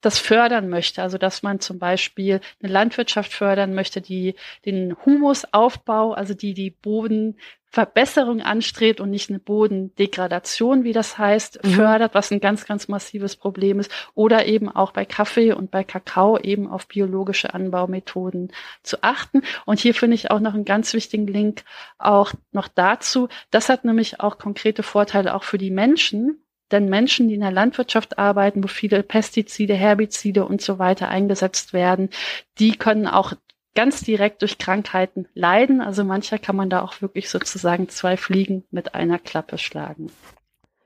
das 0.04 0.18
fördern 0.18 0.68
möchte, 0.68 1.02
also 1.02 1.18
dass 1.18 1.42
man 1.42 1.61
zum 1.61 1.78
Beispiel 1.78 2.40
eine 2.62 2.73
Landwirtschaft 2.73 3.32
fördern 3.32 3.75
möchte, 3.75 4.00
die 4.00 4.34
den 4.64 4.96
Humusaufbau, 5.04 6.12
also 6.12 6.34
die 6.34 6.54
die 6.54 6.70
Bodenverbesserung 6.70 8.40
anstrebt 8.42 9.00
und 9.00 9.11
nicht 9.11 9.30
eine 9.30 9.38
Bodendegradation, 9.38 10.84
wie 10.84 10.92
das 10.92 11.18
heißt, 11.18 11.64
mhm. 11.64 11.70
fördert, 11.70 12.14
was 12.14 12.30
ein 12.30 12.40
ganz, 12.40 12.66
ganz 12.66 12.88
massives 12.88 13.37
Problem 13.37 13.80
ist, 13.80 13.90
oder 14.14 14.46
eben 14.46 14.68
auch 14.68 14.92
bei 14.92 15.04
Kaffee 15.04 15.52
und 15.52 15.70
bei 15.70 15.84
Kakao 15.84 16.38
eben 16.38 16.68
auf 16.68 16.87
biologische 16.87 17.54
Anbaumethoden 17.54 18.52
zu 18.82 19.02
achten. 19.02 19.42
Und 19.64 19.80
hier 19.80 19.94
finde 19.94 20.14
ich 20.16 20.30
auch 20.30 20.40
noch 20.40 20.54
einen 20.54 20.64
ganz 20.64 20.92
wichtigen 20.92 21.26
Link 21.26 21.64
auch 21.99 22.32
noch 22.52 22.68
dazu. 22.68 23.28
Das 23.50 23.68
hat 23.68 23.84
nämlich 23.84 24.20
auch 24.20 24.38
konkrete 24.38 24.82
Vorteile 24.82 25.34
auch 25.34 25.44
für 25.44 25.58
die 25.58 25.70
Menschen, 25.70 26.43
denn 26.71 26.88
Menschen, 26.88 27.28
die 27.28 27.35
in 27.35 27.40
der 27.40 27.52
Landwirtschaft 27.52 28.18
arbeiten, 28.18 28.62
wo 28.64 28.68
viele 28.68 29.02
Pestizide, 29.02 29.75
Herbizide 29.75 30.44
und 30.47 30.62
so 30.62 30.78
weiter 30.78 31.09
eingesetzt 31.09 31.73
werden, 31.73 32.11
die 32.59 32.76
können 32.76 33.06
auch 33.06 33.35
ganz 33.75 34.02
direkt 34.02 34.42
durch 34.42 34.59
Krankheiten 34.59 35.26
leiden. 35.35 35.80
Also 35.80 36.04
mancher 36.04 36.38
kann 36.38 36.56
man 36.56 36.71
da 36.71 36.83
auch 36.83 37.00
wirklich 37.02 37.28
sozusagen 37.28 37.88
zwei 37.88 38.16
Fliegen 38.16 38.64
mit 38.71 38.94
einer 38.94 39.18
Klappe 39.18 39.59
schlagen. 39.59 40.11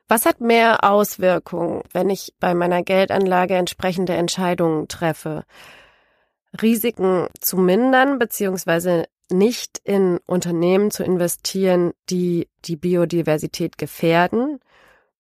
Was 0.09 0.25
hat 0.25 0.41
mehr 0.41 0.85
Auswirkungen, 0.85 1.83
wenn 1.93 2.09
ich 2.09 2.33
bei 2.41 2.55
meiner 2.55 2.83
Geldanlage 2.83 3.55
entsprechende 3.55 4.15
Entscheidungen 4.15 4.89
treffe? 4.89 5.45
Risiken 6.63 7.29
zu 7.41 7.59
mindern 7.59 8.19
beziehungsweise 8.19 9.05
nicht 9.31 9.79
in 9.85 10.19
Unternehmen 10.27 10.91
zu 10.91 11.05
investieren, 11.05 11.93
die 12.09 12.49
die 12.65 12.77
Biodiversität 12.77 13.77
gefährden 13.77 14.61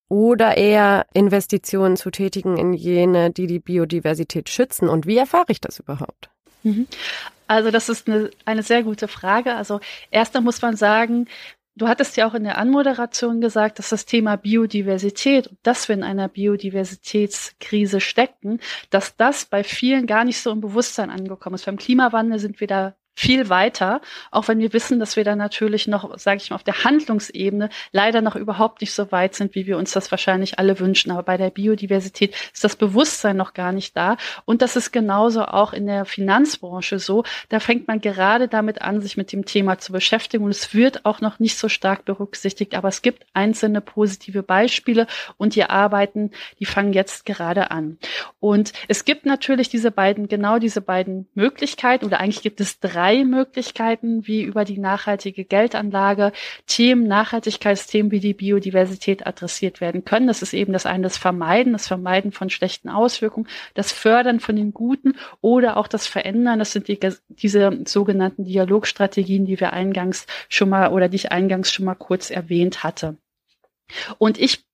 oder 0.08 0.56
eher 0.56 1.06
Investitionen 1.12 1.96
zu 1.96 2.10
tätigen 2.10 2.56
in 2.56 2.72
jene, 2.72 3.30
die 3.30 3.46
die 3.46 3.60
Biodiversität 3.60 4.48
schützen? 4.48 4.88
Und 4.88 5.06
wie 5.06 5.16
erfahre 5.16 5.46
ich 5.48 5.60
das 5.60 5.78
überhaupt? 5.78 6.30
Mhm. 6.62 6.86
Also 7.46 7.70
das 7.70 7.88
ist 7.88 8.08
eine, 8.08 8.30
eine 8.44 8.62
sehr 8.62 8.82
gute 8.82 9.08
Frage. 9.08 9.54
Also 9.54 9.80
erster 10.10 10.40
muss 10.40 10.60
man 10.60 10.76
sagen, 10.76 11.26
Du 11.78 11.86
hattest 11.86 12.16
ja 12.16 12.28
auch 12.28 12.34
in 12.34 12.42
der 12.42 12.58
Anmoderation 12.58 13.40
gesagt, 13.40 13.78
dass 13.78 13.90
das 13.90 14.04
Thema 14.04 14.34
Biodiversität, 14.34 15.48
dass 15.62 15.88
wir 15.88 15.94
in 15.94 16.02
einer 16.02 16.26
Biodiversitätskrise 16.26 18.00
stecken, 18.00 18.58
dass 18.90 19.14
das 19.14 19.44
bei 19.44 19.62
vielen 19.62 20.08
gar 20.08 20.24
nicht 20.24 20.40
so 20.40 20.50
im 20.50 20.60
Bewusstsein 20.60 21.08
angekommen 21.08 21.54
ist. 21.54 21.66
Beim 21.66 21.76
Klimawandel 21.76 22.40
sind 22.40 22.58
wir 22.58 22.66
da 22.66 22.96
viel 23.18 23.48
weiter, 23.48 24.00
auch 24.30 24.46
wenn 24.46 24.60
wir 24.60 24.72
wissen, 24.72 25.00
dass 25.00 25.16
wir 25.16 25.24
da 25.24 25.34
natürlich 25.34 25.88
noch, 25.88 26.16
sage 26.18 26.36
ich 26.40 26.50
mal, 26.50 26.56
auf 26.56 26.62
der 26.62 26.84
Handlungsebene 26.84 27.68
leider 27.90 28.22
noch 28.22 28.36
überhaupt 28.36 28.80
nicht 28.80 28.92
so 28.92 29.10
weit 29.10 29.34
sind, 29.34 29.56
wie 29.56 29.66
wir 29.66 29.76
uns 29.76 29.90
das 29.90 30.12
wahrscheinlich 30.12 30.60
alle 30.60 30.78
wünschen. 30.78 31.10
Aber 31.10 31.24
bei 31.24 31.36
der 31.36 31.50
Biodiversität 31.50 32.36
ist 32.54 32.62
das 32.62 32.76
Bewusstsein 32.76 33.36
noch 33.36 33.54
gar 33.54 33.72
nicht 33.72 33.96
da. 33.96 34.18
Und 34.44 34.62
das 34.62 34.76
ist 34.76 34.92
genauso 34.92 35.44
auch 35.46 35.72
in 35.72 35.86
der 35.86 36.04
Finanzbranche 36.04 37.00
so. 37.00 37.24
Da 37.48 37.58
fängt 37.58 37.88
man 37.88 38.00
gerade 38.00 38.46
damit 38.46 38.82
an, 38.82 39.00
sich 39.00 39.16
mit 39.16 39.32
dem 39.32 39.44
Thema 39.44 39.78
zu 39.78 39.92
beschäftigen. 39.92 40.44
Und 40.44 40.50
es 40.50 40.72
wird 40.72 41.04
auch 41.04 41.20
noch 41.20 41.40
nicht 41.40 41.58
so 41.58 41.68
stark 41.68 42.04
berücksichtigt. 42.04 42.76
Aber 42.76 42.86
es 42.86 43.02
gibt 43.02 43.26
einzelne 43.34 43.80
positive 43.80 44.44
Beispiele 44.44 45.08
und 45.38 45.56
die 45.56 45.64
Arbeiten, 45.64 46.30
die 46.60 46.66
fangen 46.66 46.92
jetzt 46.92 47.26
gerade 47.26 47.72
an. 47.72 47.98
Und 48.38 48.72
es 48.86 49.04
gibt 49.04 49.26
natürlich 49.26 49.68
diese 49.68 49.90
beiden, 49.90 50.28
genau 50.28 50.60
diese 50.60 50.80
beiden 50.80 51.26
Möglichkeiten 51.34 52.06
oder 52.06 52.20
eigentlich 52.20 52.42
gibt 52.42 52.60
es 52.60 52.78
drei 52.78 53.07
drei 53.08 53.24
Möglichkeiten, 53.24 54.26
wie 54.26 54.42
über 54.42 54.64
die 54.64 54.78
nachhaltige 54.78 55.44
Geldanlage 55.44 56.32
Themen, 56.66 57.06
Nachhaltigkeitsthemen 57.06 58.12
wie 58.12 58.20
die 58.20 58.34
Biodiversität 58.34 59.26
adressiert 59.26 59.80
werden 59.80 60.04
können. 60.04 60.26
Das 60.26 60.42
ist 60.42 60.52
eben 60.52 60.72
das 60.72 60.84
eine, 60.84 61.04
das 61.04 61.16
Vermeiden, 61.16 61.72
das 61.72 61.86
Vermeiden 61.86 62.32
von 62.32 62.50
schlechten 62.50 62.90
Auswirkungen, 62.90 63.48
das 63.74 63.92
Fördern 63.92 64.40
von 64.40 64.56
den 64.56 64.74
Guten 64.74 65.14
oder 65.40 65.78
auch 65.78 65.88
das 65.88 66.06
Verändern. 66.06 66.58
Das 66.58 66.72
sind 66.72 66.88
die, 66.88 66.98
diese 67.28 67.80
sogenannten 67.86 68.44
Dialogstrategien, 68.44 69.46
die 69.46 69.58
wir 69.58 69.72
eingangs 69.72 70.26
schon 70.48 70.68
mal 70.68 70.92
oder 70.92 71.08
die 71.08 71.16
ich 71.16 71.32
eingangs 71.32 71.72
schon 71.72 71.86
mal 71.86 71.94
kurz 71.94 72.30
erwähnt 72.30 72.84
hatte. 72.84 73.16
Und 74.18 74.38
ich 74.38 74.64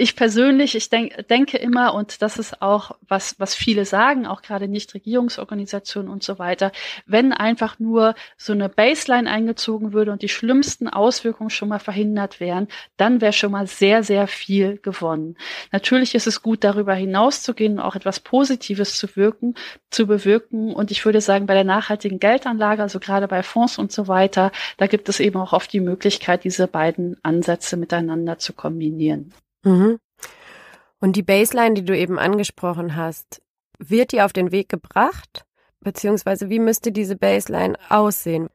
ich 0.00 0.14
persönlich, 0.14 0.76
ich 0.76 0.90
denk, 0.90 1.26
denke 1.26 1.58
immer, 1.58 1.92
und 1.92 2.22
das 2.22 2.38
ist 2.38 2.62
auch, 2.62 2.92
was, 3.08 3.38
was 3.40 3.56
viele 3.56 3.84
sagen, 3.84 4.26
auch 4.26 4.42
gerade 4.42 4.68
Nichtregierungsorganisationen 4.68 6.08
und 6.08 6.22
so 6.22 6.38
weiter, 6.38 6.70
wenn 7.04 7.32
einfach 7.32 7.80
nur 7.80 8.14
so 8.36 8.52
eine 8.52 8.68
Baseline 8.68 9.28
eingezogen 9.28 9.92
würde 9.92 10.12
und 10.12 10.22
die 10.22 10.28
schlimmsten 10.28 10.86
Auswirkungen 10.88 11.50
schon 11.50 11.68
mal 11.68 11.80
verhindert 11.80 12.38
wären, 12.38 12.68
dann 12.96 13.20
wäre 13.20 13.32
schon 13.32 13.50
mal 13.50 13.66
sehr, 13.66 14.04
sehr 14.04 14.28
viel 14.28 14.78
gewonnen. 14.78 15.36
Natürlich 15.72 16.14
ist 16.14 16.28
es 16.28 16.42
gut, 16.42 16.62
darüber 16.62 16.94
hinauszugehen 16.94 17.72
und 17.72 17.80
auch 17.80 17.96
etwas 17.96 18.20
Positives 18.20 18.96
zu 18.96 19.16
wirken, 19.16 19.56
zu 19.90 20.06
bewirken. 20.06 20.74
Und 20.74 20.92
ich 20.92 21.04
würde 21.04 21.20
sagen, 21.20 21.46
bei 21.46 21.54
der 21.54 21.64
nachhaltigen 21.64 22.20
Geldanlage, 22.20 22.82
also 22.82 23.00
gerade 23.00 23.26
bei 23.26 23.42
Fonds 23.42 23.78
und 23.78 23.90
so 23.90 24.06
weiter, 24.06 24.52
da 24.76 24.86
gibt 24.86 25.08
es 25.08 25.18
eben 25.18 25.40
auch 25.40 25.52
oft 25.52 25.72
die 25.72 25.80
Möglichkeit, 25.80 26.44
diese 26.44 26.68
beiden 26.68 27.16
Ansätze 27.24 27.76
miteinander 27.76 28.38
zu 28.38 28.52
kombinieren. 28.52 29.34
Mhm. 29.68 29.98
Und 31.00 31.14
die 31.16 31.22
Baseline, 31.22 31.74
die 31.74 31.84
du 31.84 31.96
eben 31.96 32.18
angesprochen 32.18 32.96
hast, 32.96 33.40
wird 33.78 34.12
die 34.12 34.22
auf 34.22 34.32
den 34.32 34.50
Weg 34.50 34.68
gebracht? 34.68 35.44
Beziehungsweise 35.80 36.50
wie 36.50 36.58
müsste 36.58 36.90
diese 36.90 37.16
Baseline 37.16 37.78
aussehen? 37.88 38.48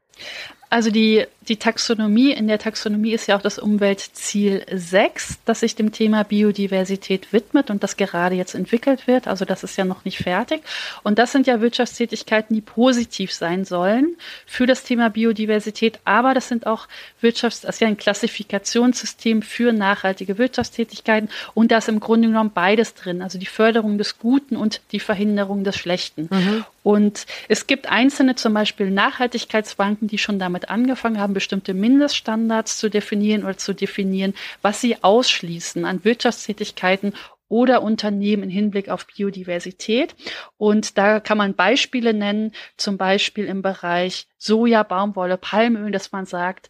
Also 0.69 0.91
die, 0.91 1.25
die 1.47 1.57
Taxonomie, 1.57 2.31
in 2.31 2.47
der 2.47 2.59
Taxonomie 2.59 3.13
ist 3.13 3.27
ja 3.27 3.35
auch 3.37 3.41
das 3.41 3.59
Umweltziel 3.59 4.65
6, 4.71 5.39
das 5.45 5.59
sich 5.59 5.75
dem 5.75 5.91
Thema 5.91 6.23
Biodiversität 6.23 7.33
widmet 7.33 7.69
und 7.69 7.83
das 7.83 7.97
gerade 7.97 8.35
jetzt 8.35 8.55
entwickelt 8.55 9.07
wird. 9.07 9.27
Also 9.27 9.43
das 9.43 9.63
ist 9.63 9.77
ja 9.77 9.83
noch 9.83 10.05
nicht 10.05 10.19
fertig. 10.19 10.61
Und 11.03 11.19
das 11.19 11.31
sind 11.31 11.47
ja 11.47 11.59
Wirtschaftstätigkeiten, 11.59 12.55
die 12.55 12.61
positiv 12.61 13.33
sein 13.33 13.65
sollen 13.65 14.15
für 14.45 14.65
das 14.65 14.83
Thema 14.83 15.09
Biodiversität. 15.09 15.99
Aber 16.05 16.33
das 16.33 16.47
sind 16.47 16.65
auch 16.65 16.87
Wirtschafts-, 17.21 17.61
das 17.61 17.75
ist 17.75 17.81
ja 17.81 17.87
ein 17.87 17.97
Klassifikationssystem 17.97 19.41
für 19.41 19.73
nachhaltige 19.73 20.37
Wirtschaftstätigkeiten. 20.37 21.29
Und 21.53 21.71
da 21.71 21.79
ist 21.79 21.89
im 21.89 21.99
Grunde 21.99 22.27
genommen 22.29 22.51
beides 22.53 22.93
drin. 22.93 23.21
Also 23.21 23.37
die 23.37 23.45
Förderung 23.45 23.97
des 23.97 24.17
Guten 24.17 24.55
und 24.55 24.81
die 24.91 24.99
Verhinderung 24.99 25.63
des 25.63 25.75
Schlechten. 25.75 26.29
Mhm. 26.31 26.65
Und 26.83 27.25
es 27.47 27.65
gibt 27.65 27.89
einzelne, 27.89 28.35
zum 28.35 28.53
Beispiel 28.53 28.91
Nachhaltigkeitsbanken, 28.91 30.09
die 30.09 30.17
schon 30.17 30.37
damit 30.37 30.69
angefangen 30.69 31.19
haben, 31.19 31.32
bestimmte 31.33 31.73
Mindeststandards 31.73 32.77
zu 32.77 32.89
definieren 32.89 33.43
oder 33.43 33.57
zu 33.57 33.73
definieren, 33.73 34.33
was 34.61 34.81
sie 34.81 35.03
ausschließen 35.03 35.85
an 35.85 36.03
Wirtschaftstätigkeiten 36.03 37.13
oder 37.53 37.83
Unternehmen 37.83 38.43
im 38.43 38.49
Hinblick 38.49 38.89
auf 38.89 39.05
Biodiversität. 39.05 40.15
Und 40.57 40.97
da 40.97 41.19
kann 41.19 41.37
man 41.37 41.53
Beispiele 41.53 42.13
nennen, 42.13 42.51
zum 42.77 42.97
Beispiel 42.97 43.45
im 43.45 43.61
Bereich 43.61 44.27
Soja, 44.37 44.81
Baumwolle, 44.81 45.37
Palmöl, 45.37 45.91
dass 45.91 46.11
man 46.11 46.25
sagt, 46.25 46.69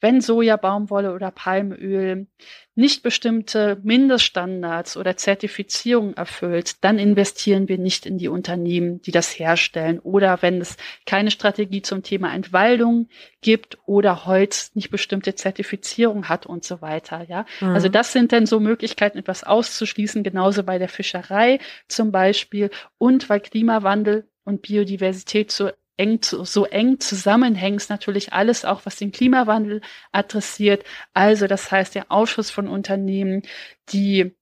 wenn 0.00 0.20
Soja, 0.20 0.56
Baumwolle 0.56 1.12
oder 1.14 1.30
Palmöl 1.30 2.26
nicht 2.74 3.02
bestimmte 3.02 3.78
Mindeststandards 3.82 4.96
oder 4.96 5.16
Zertifizierungen 5.16 6.16
erfüllt, 6.16 6.82
dann 6.82 6.98
investieren 6.98 7.68
wir 7.68 7.76
nicht 7.76 8.06
in 8.06 8.16
die 8.16 8.28
Unternehmen, 8.28 9.02
die 9.02 9.10
das 9.10 9.38
herstellen. 9.38 9.98
Oder 9.98 10.40
wenn 10.40 10.60
es 10.60 10.76
keine 11.04 11.30
Strategie 11.30 11.82
zum 11.82 12.02
Thema 12.02 12.32
Entwaldung 12.32 13.08
gibt 13.42 13.78
oder 13.86 14.24
Holz 14.24 14.70
nicht 14.74 14.90
bestimmte 14.90 15.34
Zertifizierung 15.34 16.28
hat 16.28 16.46
und 16.46 16.64
so 16.64 16.80
weiter. 16.80 17.26
Ja, 17.28 17.44
mhm. 17.60 17.68
also 17.68 17.88
das 17.88 18.12
sind 18.12 18.32
dann 18.32 18.46
so 18.46 18.60
Möglichkeiten, 18.60 19.18
etwas 19.18 19.44
auszuschließen. 19.44 20.22
Genauso 20.22 20.62
bei 20.62 20.78
der 20.78 20.88
Fischerei 20.88 21.58
zum 21.88 22.12
Beispiel 22.12 22.70
und 22.96 23.28
weil 23.28 23.40
Klimawandel 23.40 24.26
und 24.44 24.62
Biodiversität 24.62 25.52
so 25.52 25.70
eng, 26.00 26.20
so 26.22 26.64
eng 26.64 26.98
zusammenhängt, 26.98 27.88
natürlich 27.90 28.32
alles 28.32 28.64
auch, 28.64 28.86
was 28.86 28.96
den 28.96 29.12
Klimawandel 29.12 29.82
adressiert. 30.12 30.84
Also 31.14 31.46
das 31.46 31.70
heißt, 31.70 31.94
der 31.94 32.10
Ausschuss 32.10 32.50
von 32.50 32.68
Unternehmen, 32.68 33.42
die 33.90 34.34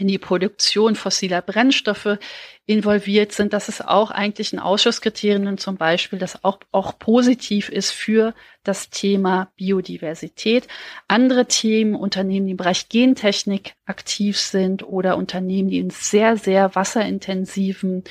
in 0.00 0.08
die 0.08 0.18
Produktion 0.18 0.94
fossiler 0.94 1.42
Brennstoffe 1.42 2.18
involviert 2.66 3.32
sind. 3.32 3.52
Das 3.52 3.68
ist 3.68 3.86
auch 3.86 4.10
eigentlich 4.10 4.52
ein 4.52 4.58
Ausschusskriterium 4.58 5.56
zum 5.56 5.76
Beispiel, 5.76 6.18
das 6.18 6.44
auch, 6.44 6.60
auch 6.70 6.98
positiv 6.98 7.70
ist 7.70 7.90
für 7.90 8.34
das 8.62 8.90
Thema 8.90 9.50
Biodiversität. 9.56 10.68
Andere 11.08 11.46
Themen, 11.46 11.94
Unternehmen, 11.94 12.46
die 12.46 12.52
im 12.52 12.56
Bereich 12.58 12.90
Gentechnik 12.90 13.74
aktiv 13.86 14.38
sind 14.38 14.82
oder 14.82 15.16
Unternehmen, 15.16 15.70
die 15.70 15.78
in 15.78 15.90
sehr, 15.90 16.36
sehr 16.36 16.74
wasserintensiven 16.74 18.04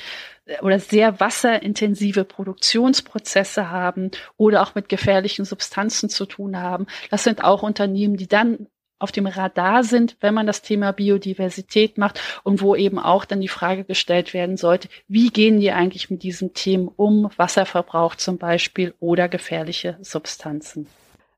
oder 0.62 0.80
sehr 0.80 1.20
wasserintensive 1.20 2.24
Produktionsprozesse 2.24 3.70
haben 3.70 4.10
oder 4.36 4.62
auch 4.62 4.74
mit 4.74 4.88
gefährlichen 4.88 5.44
Substanzen 5.44 6.08
zu 6.08 6.26
tun 6.26 6.58
haben. 6.58 6.86
Das 7.10 7.22
sind 7.22 7.44
auch 7.44 7.62
Unternehmen, 7.62 8.16
die 8.16 8.28
dann 8.28 8.66
auf 8.98 9.12
dem 9.12 9.26
Radar 9.26 9.84
sind, 9.84 10.16
wenn 10.20 10.34
man 10.34 10.46
das 10.46 10.62
Thema 10.62 10.92
Biodiversität 10.92 11.98
macht 11.98 12.20
und 12.42 12.60
wo 12.60 12.74
eben 12.74 12.98
auch 12.98 13.24
dann 13.24 13.40
die 13.40 13.48
Frage 13.48 13.84
gestellt 13.84 14.34
werden 14.34 14.56
sollte, 14.56 14.88
wie 15.06 15.30
gehen 15.30 15.60
die 15.60 15.72
eigentlich 15.72 16.10
mit 16.10 16.22
diesen 16.22 16.54
Themen 16.54 16.88
um, 16.88 17.30
Wasserverbrauch 17.36 18.16
zum 18.16 18.38
Beispiel 18.38 18.94
oder 19.00 19.28
gefährliche 19.28 19.98
Substanzen. 20.00 20.88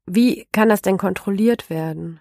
Wie 0.06 0.46
kann 0.52 0.68
das 0.68 0.82
denn 0.82 0.98
kontrolliert 0.98 1.70
werden? 1.70 2.20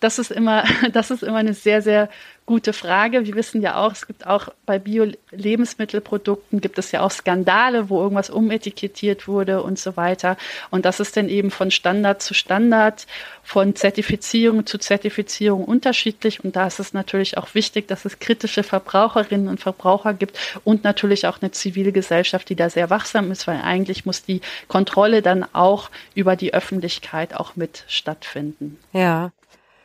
Das 0.00 0.18
ist 0.18 0.30
immer, 0.30 0.64
das 0.92 1.10
ist 1.10 1.22
immer 1.22 1.38
eine 1.38 1.54
sehr, 1.54 1.82
sehr 1.82 2.08
gute 2.50 2.72
Frage. 2.72 3.26
Wir 3.26 3.36
wissen 3.36 3.62
ja 3.62 3.76
auch, 3.76 3.92
es 3.92 4.08
gibt 4.08 4.26
auch 4.26 4.48
bei 4.66 4.80
Bio-Lebensmittelprodukten 4.80 6.60
gibt 6.60 6.80
es 6.80 6.90
ja 6.90 7.02
auch 7.02 7.12
Skandale, 7.12 7.90
wo 7.90 8.02
irgendwas 8.02 8.28
umetikettiert 8.28 9.28
wurde 9.28 9.62
und 9.62 9.78
so 9.78 9.96
weiter. 9.96 10.36
Und 10.68 10.84
das 10.84 10.98
ist 10.98 11.16
dann 11.16 11.28
eben 11.28 11.52
von 11.52 11.70
Standard 11.70 12.20
zu 12.20 12.34
Standard, 12.34 13.06
von 13.44 13.76
Zertifizierung 13.76 14.66
zu 14.66 14.78
Zertifizierung 14.78 15.64
unterschiedlich. 15.64 16.42
Und 16.42 16.56
da 16.56 16.66
ist 16.66 16.80
es 16.80 16.92
natürlich 16.92 17.38
auch 17.38 17.54
wichtig, 17.54 17.86
dass 17.86 18.04
es 18.04 18.18
kritische 18.18 18.64
Verbraucherinnen 18.64 19.46
und 19.46 19.60
Verbraucher 19.60 20.12
gibt 20.12 20.36
und 20.64 20.82
natürlich 20.82 21.28
auch 21.28 21.40
eine 21.40 21.52
zivile 21.52 21.92
Gesellschaft, 21.92 22.48
die 22.48 22.56
da 22.56 22.68
sehr 22.68 22.90
wachsam 22.90 23.30
ist, 23.30 23.46
weil 23.46 23.60
eigentlich 23.62 24.06
muss 24.06 24.24
die 24.24 24.40
Kontrolle 24.66 25.22
dann 25.22 25.46
auch 25.52 25.88
über 26.16 26.34
die 26.34 26.52
Öffentlichkeit 26.52 27.32
auch 27.32 27.54
mit 27.54 27.84
stattfinden. 27.86 28.76
Ja. 28.92 29.30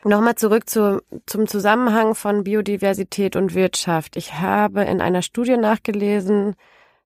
Nochmal 0.08 0.36
zurück 0.36 0.70
zu, 0.70 1.02
zum 1.26 1.48
Zusammenhang 1.48 2.14
von 2.14 2.44
Biodiversität 2.44 3.36
und 3.36 3.56
Wirtschaft. 3.56 4.18
Ich 4.18 4.36
habe 4.36 4.84
in 4.84 5.02
einer 5.02 5.24
Studie 5.24 5.58
nachgelesen, 5.58 6.56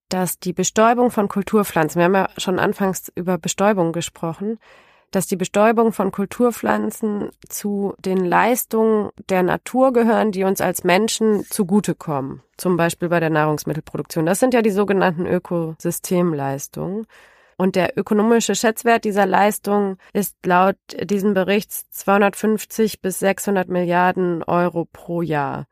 dass 0.09 0.37
die 0.37 0.51
Bestäubung 0.51 1.09
von 1.09 1.29
Kulturpflanzen, 1.29 1.99
wir 1.99 2.05
haben 2.05 2.15
ja 2.15 2.29
schon 2.35 2.59
anfangs 2.59 3.09
über 3.15 3.37
Bestäubung 3.37 3.93
gesprochen, 3.93 4.59
dass 5.11 5.27
die 5.27 5.37
Bestäubung 5.37 5.93
von 5.93 6.11
Kulturpflanzen 6.11 7.29
zu 7.47 7.93
den 7.99 8.25
Leistungen 8.25 9.11
der 9.29 9.43
Natur 9.43 9.93
gehören, 9.93 10.33
die 10.33 10.43
uns 10.43 10.59
als 10.59 10.83
Menschen 10.83 11.45
zugutekommen. 11.45 12.41
Zum 12.57 12.75
Beispiel 12.75 13.07
bei 13.07 13.21
der 13.21 13.29
Nahrungsmittelproduktion. 13.29 14.25
Das 14.25 14.41
sind 14.41 14.53
ja 14.53 14.61
die 14.61 14.71
sogenannten 14.71 15.25
Ökosystemleistungen. 15.25 17.07
Und 17.59 17.75
der 17.75 17.97
ökonomische 17.97 18.55
Schätzwert 18.55 19.03
dieser 19.03 19.25
Leistung 19.25 19.97
ist 20.13 20.37
laut 20.45 20.77
diesem 21.03 21.33
Berichts 21.33 21.89
250 21.89 23.01
bis 23.01 23.19
600 23.19 23.67
Milliarden 23.67 24.43
Euro 24.43 24.85
pro 24.85 25.21
Jahr. 25.21 25.65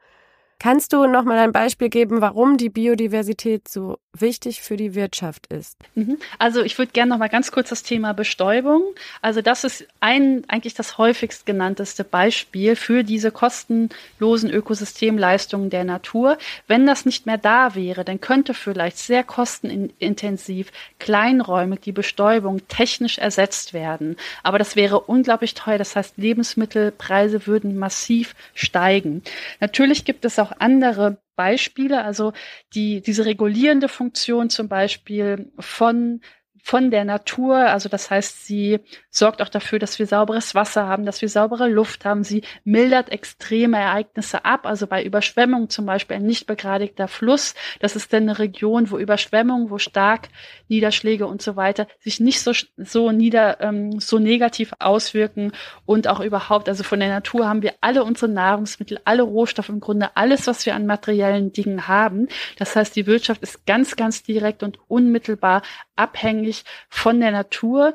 Kannst 0.60 0.92
du 0.92 1.08
noch 1.08 1.24
mal 1.24 1.38
ein 1.38 1.54
Beispiel 1.54 1.88
geben, 1.88 2.20
warum 2.20 2.58
die 2.58 2.70
Biodiversität 2.70 3.70
so 3.70 4.00
wichtig 4.20 4.62
für 4.62 4.76
die 4.76 4.96
Wirtschaft 4.96 5.48
ist? 5.48 5.78
Mhm. 5.94 6.18
Also 6.40 6.64
ich 6.64 6.78
würde 6.78 6.92
gerne 6.92 7.10
noch 7.12 7.20
mal 7.20 7.30
ganz 7.30 7.52
kurz 7.52 7.70
das 7.70 7.84
Thema 7.84 8.14
Bestäubung. 8.14 8.82
Also 9.22 9.42
das 9.42 9.64
ist 9.64 9.88
ein 10.00 10.44
eigentlich 10.48 10.74
das 10.74 10.98
häufigst 10.98 11.46
genannteste 11.46 12.04
Beispiel 12.04 12.76
für 12.76 13.04
diese 13.04 13.32
kostenlosen 13.32 14.50
Ökosystemleistungen 14.50 15.70
der 15.70 15.84
Natur. 15.84 16.40
Wenn 16.68 16.88
das 16.88 17.06
nicht 17.06 17.28
mehr 17.28 17.38
da 17.38 17.76
wäre, 17.76 18.04
dann 18.04 18.20
könnte 18.20 18.56
vielleicht 18.56 18.98
sehr 18.98 19.24
kostenintensiv 19.24 20.72
kleinräumig 20.98 21.82
die 21.82 21.92
Bestäubung 21.92 22.68
technisch 22.68 23.20
ersetzt 23.20 23.74
werden. 23.74 24.18
Aber 24.42 24.58
das 24.58 24.76
wäre 24.76 25.02
unglaublich 25.02 25.54
teuer. 25.54 25.78
Das 25.78 25.96
heißt, 25.96 26.18
Lebensmittelpreise 26.18 27.46
würden 27.46 27.78
massiv 27.78 28.34
steigen. 28.56 29.22
Natürlich 29.60 30.04
gibt 30.04 30.26
es 30.26 30.40
auch 30.40 30.48
auch 30.48 30.60
andere 30.60 31.18
Beispiele, 31.38 32.04
also 32.04 32.34
die, 32.74 33.02
diese 33.02 33.24
regulierende 33.26 33.88
Funktion 33.88 34.50
zum 34.50 34.68
Beispiel 34.68 35.50
von 35.60 36.20
von 36.64 36.92
der 36.92 37.06
Natur. 37.06 37.58
Also 37.58 37.90
das 37.90 38.10
heißt, 38.10 38.46
sie 38.46 38.80
sorgt 39.10 39.42
auch 39.42 39.50
dafür, 39.50 39.80
dass 39.80 40.00
wir 40.00 40.08
sauberes 40.08 40.56
Wasser 40.56 40.88
haben, 40.88 41.06
dass 41.06 41.22
wir 41.22 41.30
saubere 41.30 41.68
Luft 41.68 42.06
haben. 42.06 42.24
Sie 42.24 42.44
mildert 42.64 43.12
extreme 43.12 43.78
Ereignisse 43.78 44.46
ab. 44.46 44.66
Also 44.66 44.88
bei 44.88 45.04
Überschwemmungen 45.04 45.70
zum 45.70 45.86
Beispiel 45.86 46.18
ein 46.18 46.26
nicht 46.26 46.48
begradigter 46.48 47.08
Fluss. 47.08 47.56
Das 47.80 47.96
ist 47.96 48.14
dann 48.14 48.24
eine 48.24 48.40
Region, 48.40 48.92
wo 48.92 48.98
Überschwemmungen, 48.98 49.70
wo 49.70 49.78
stark 49.78 50.30
Niederschläge 50.68 51.28
und 51.28 51.42
so 51.42 51.56
weiter 51.56 51.88
sich 52.00 52.20
nicht 52.20 52.42
so, 52.42 52.52
so 52.78 53.12
nieder, 53.12 53.62
ähm, 53.62 54.00
so 54.00 54.20
negativ 54.20 54.74
auswirken 54.80 55.52
und 55.86 56.08
auch 56.08 56.20
überhaupt. 56.20 56.70
Also 56.70 56.84
von 56.84 57.00
der 57.00 57.10
Natur 57.10 57.48
haben 57.48 57.62
wir 57.62 57.76
alle 57.82 58.04
unsere 58.04 58.32
Nahrungsmittel, 58.32 59.00
alle 59.06 59.24
Rohstoffe 59.24 59.70
im 59.70 59.80
Grunde, 59.80 60.16
alles, 60.16 60.48
was 60.48 60.66
wir 60.66 60.76
an 60.76 60.86
materiellen 60.86 61.52
Dingen 61.52 61.88
haben. 61.88 62.28
Das 62.58 62.76
heißt, 62.76 62.96
die 62.96 63.08
Wirtschaft 63.08 63.42
ist 63.42 63.66
ganz, 63.66 63.96
ganz 63.96 64.24
direkt 64.24 64.64
und 64.64 64.80
unmittelbar 64.88 65.62
abhängig 65.96 66.47
von 66.90 67.20
der 67.20 67.32
Natur. 67.32 67.94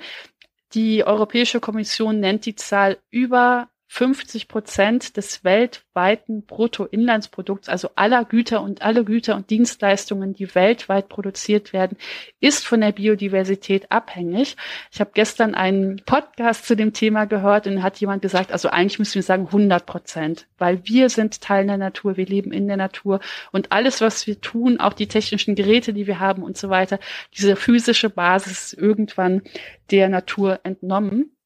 Die 0.74 1.04
Europäische 1.04 1.60
Kommission 1.60 2.20
nennt 2.20 2.46
die 2.46 2.54
Zahl 2.54 2.98
über 3.10 3.68
50 3.94 4.48
Prozent 4.48 5.18
des 5.18 5.44
weltweiten 5.44 6.46
Bruttoinlandsprodukts, 6.46 7.68
also 7.68 7.90
aller 7.94 8.24
Güter 8.24 8.62
und 8.62 8.80
alle 8.80 9.04
Güter 9.04 9.36
und 9.36 9.50
Dienstleistungen, 9.50 10.32
die 10.32 10.54
weltweit 10.54 11.10
produziert 11.10 11.74
werden, 11.74 11.98
ist 12.40 12.66
von 12.66 12.80
der 12.80 12.92
Biodiversität 12.92 13.92
abhängig. 13.92 14.56
Ich 14.90 14.98
habe 15.00 15.10
gestern 15.12 15.54
einen 15.54 16.00
Podcast 16.06 16.64
zu 16.64 16.74
dem 16.74 16.94
Thema 16.94 17.26
gehört 17.26 17.66
und 17.66 17.82
hat 17.82 17.98
jemand 17.98 18.22
gesagt, 18.22 18.50
also 18.50 18.70
eigentlich 18.70 18.98
müssen 18.98 19.16
wir 19.16 19.22
sagen 19.22 19.48
100 19.48 19.84
Prozent, 19.84 20.46
weil 20.56 20.80
wir 20.86 21.10
sind 21.10 21.42
Teil 21.42 21.66
der 21.66 21.76
Natur, 21.76 22.16
wir 22.16 22.24
leben 22.24 22.50
in 22.50 22.68
der 22.68 22.78
Natur 22.78 23.20
und 23.50 23.72
alles, 23.72 24.00
was 24.00 24.26
wir 24.26 24.40
tun, 24.40 24.80
auch 24.80 24.94
die 24.94 25.06
technischen 25.06 25.54
Geräte, 25.54 25.92
die 25.92 26.06
wir 26.06 26.18
haben 26.18 26.44
und 26.44 26.56
so 26.56 26.70
weiter, 26.70 26.98
diese 27.36 27.56
physische 27.56 28.08
Basis 28.08 28.72
irgendwann 28.72 29.42
der 29.90 30.08
Natur 30.08 30.60
entnommen. 30.62 31.36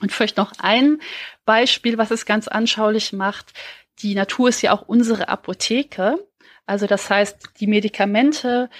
Und 0.00 0.12
vielleicht 0.12 0.36
noch 0.36 0.52
ein 0.58 1.00
Beispiel, 1.44 1.98
was 1.98 2.10
es 2.10 2.26
ganz 2.26 2.48
anschaulich 2.48 3.12
macht. 3.12 3.52
Die 4.00 4.14
Natur 4.14 4.48
ist 4.48 4.62
ja 4.62 4.72
auch 4.72 4.82
unsere 4.82 5.28
Apotheke. 5.28 6.24
Also 6.66 6.86
das 6.86 7.10
heißt, 7.10 7.50
die 7.60 7.66
Medikamente 7.66 8.70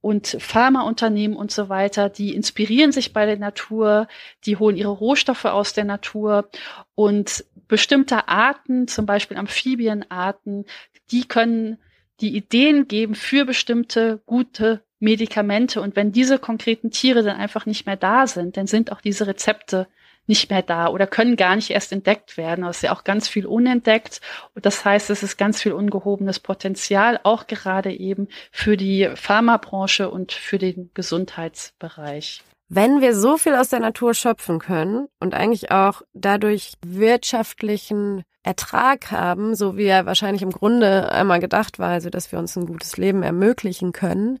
und 0.00 0.36
Pharmaunternehmen 0.38 1.36
und 1.36 1.50
so 1.50 1.68
weiter, 1.68 2.08
die 2.08 2.34
inspirieren 2.34 2.92
sich 2.92 3.12
bei 3.12 3.26
der 3.26 3.38
Natur, 3.38 4.08
die 4.44 4.56
holen 4.56 4.76
ihre 4.76 4.90
Rohstoffe 4.90 5.44
aus 5.44 5.72
der 5.72 5.84
Natur 5.84 6.48
und 6.94 7.44
bestimmte 7.68 8.28
Arten, 8.28 8.88
zum 8.88 9.06
Beispiel 9.06 9.36
Amphibienarten, 9.36 10.64
die 11.10 11.26
können 11.26 11.78
die 12.20 12.36
Ideen 12.36 12.88
geben 12.88 13.14
für 13.14 13.44
bestimmte 13.44 14.22
gute 14.26 14.82
Medikamente. 14.98 15.80
Und 15.80 15.96
wenn 15.96 16.12
diese 16.12 16.38
konkreten 16.38 16.90
Tiere 16.90 17.22
dann 17.22 17.36
einfach 17.36 17.66
nicht 17.66 17.86
mehr 17.86 17.96
da 17.96 18.26
sind, 18.26 18.56
dann 18.56 18.66
sind 18.66 18.92
auch 18.92 19.00
diese 19.00 19.26
Rezepte 19.26 19.86
nicht 20.26 20.50
mehr 20.50 20.62
da 20.62 20.88
oder 20.88 21.06
können 21.06 21.36
gar 21.36 21.56
nicht 21.56 21.70
erst 21.70 21.92
entdeckt 21.92 22.36
werden. 22.36 22.64
Es 22.64 22.78
ist 22.78 22.82
ja 22.82 22.92
auch 22.92 23.04
ganz 23.04 23.28
viel 23.28 23.46
unentdeckt. 23.46 24.20
Und 24.54 24.66
das 24.66 24.84
heißt, 24.84 25.10
es 25.10 25.22
ist 25.22 25.36
ganz 25.36 25.60
viel 25.60 25.72
ungehobenes 25.72 26.38
Potenzial, 26.38 27.18
auch 27.22 27.46
gerade 27.46 27.92
eben 27.92 28.28
für 28.52 28.76
die 28.76 29.10
Pharmabranche 29.14 30.10
und 30.10 30.32
für 30.32 30.58
den 30.58 30.90
Gesundheitsbereich. 30.94 32.42
Wenn 32.68 33.00
wir 33.00 33.16
so 33.16 33.36
viel 33.36 33.56
aus 33.56 33.68
der 33.68 33.80
Natur 33.80 34.14
schöpfen 34.14 34.60
können 34.60 35.08
und 35.18 35.34
eigentlich 35.34 35.72
auch 35.72 36.02
dadurch 36.12 36.74
wirtschaftlichen 36.86 38.22
Ertrag 38.44 39.10
haben, 39.10 39.56
so 39.56 39.76
wie 39.76 39.86
er 39.86 40.06
wahrscheinlich 40.06 40.42
im 40.42 40.52
Grunde 40.52 41.10
einmal 41.10 41.40
gedacht 41.40 41.80
war, 41.80 41.90
also 41.90 42.10
dass 42.10 42.30
wir 42.30 42.38
uns 42.38 42.56
ein 42.56 42.66
gutes 42.66 42.96
Leben 42.96 43.24
ermöglichen 43.24 43.92
können, 43.92 44.38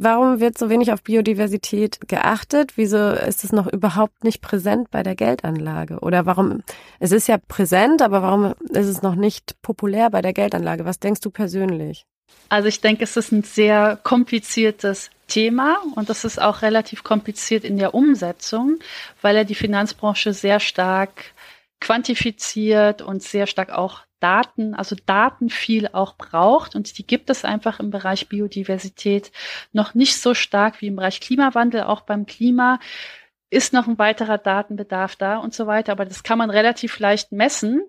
Warum 0.00 0.38
wird 0.38 0.56
so 0.56 0.70
wenig 0.70 0.92
auf 0.92 1.02
Biodiversität 1.02 1.98
geachtet? 2.06 2.74
Wieso 2.76 3.10
ist 3.10 3.42
es 3.42 3.50
noch 3.50 3.66
überhaupt 3.66 4.22
nicht 4.22 4.40
präsent 4.40 4.92
bei 4.92 5.02
der 5.02 5.16
Geldanlage? 5.16 5.98
Oder 5.98 6.24
warum, 6.24 6.62
es 7.00 7.10
ist 7.10 7.26
ja 7.26 7.36
präsent, 7.36 8.00
aber 8.00 8.22
warum 8.22 8.54
ist 8.70 8.86
es 8.86 9.02
noch 9.02 9.16
nicht 9.16 9.60
populär 9.60 10.08
bei 10.10 10.22
der 10.22 10.32
Geldanlage? 10.32 10.84
Was 10.84 11.00
denkst 11.00 11.20
du 11.20 11.30
persönlich? 11.30 12.06
Also 12.48 12.68
ich 12.68 12.80
denke, 12.80 13.02
es 13.02 13.16
ist 13.16 13.32
ein 13.32 13.42
sehr 13.42 13.98
kompliziertes 14.04 15.10
Thema 15.26 15.78
und 15.96 16.08
das 16.08 16.24
ist 16.24 16.40
auch 16.40 16.62
relativ 16.62 17.02
kompliziert 17.02 17.64
in 17.64 17.76
der 17.76 17.92
Umsetzung, 17.92 18.78
weil 19.20 19.34
er 19.34 19.44
die 19.44 19.56
Finanzbranche 19.56 20.32
sehr 20.32 20.60
stark 20.60 21.32
quantifiziert 21.80 23.02
und 23.02 23.24
sehr 23.24 23.48
stark 23.48 23.70
auch 23.70 24.02
Daten, 24.20 24.74
also 24.74 24.96
Daten 25.06 25.48
viel 25.50 25.88
auch 25.92 26.16
braucht 26.16 26.74
und 26.74 26.98
die 26.98 27.06
gibt 27.06 27.30
es 27.30 27.44
einfach 27.44 27.80
im 27.80 27.90
Bereich 27.90 28.28
Biodiversität 28.28 29.32
noch 29.72 29.94
nicht 29.94 30.20
so 30.20 30.34
stark 30.34 30.80
wie 30.80 30.88
im 30.88 30.96
Bereich 30.96 31.20
Klimawandel. 31.20 31.82
Auch 31.84 32.02
beim 32.02 32.26
Klima 32.26 32.80
ist 33.50 33.72
noch 33.72 33.86
ein 33.86 33.98
weiterer 33.98 34.38
Datenbedarf 34.38 35.16
da 35.16 35.38
und 35.38 35.54
so 35.54 35.66
weiter, 35.66 35.92
aber 35.92 36.04
das 36.04 36.22
kann 36.22 36.38
man 36.38 36.50
relativ 36.50 36.98
leicht 36.98 37.32
messen 37.32 37.82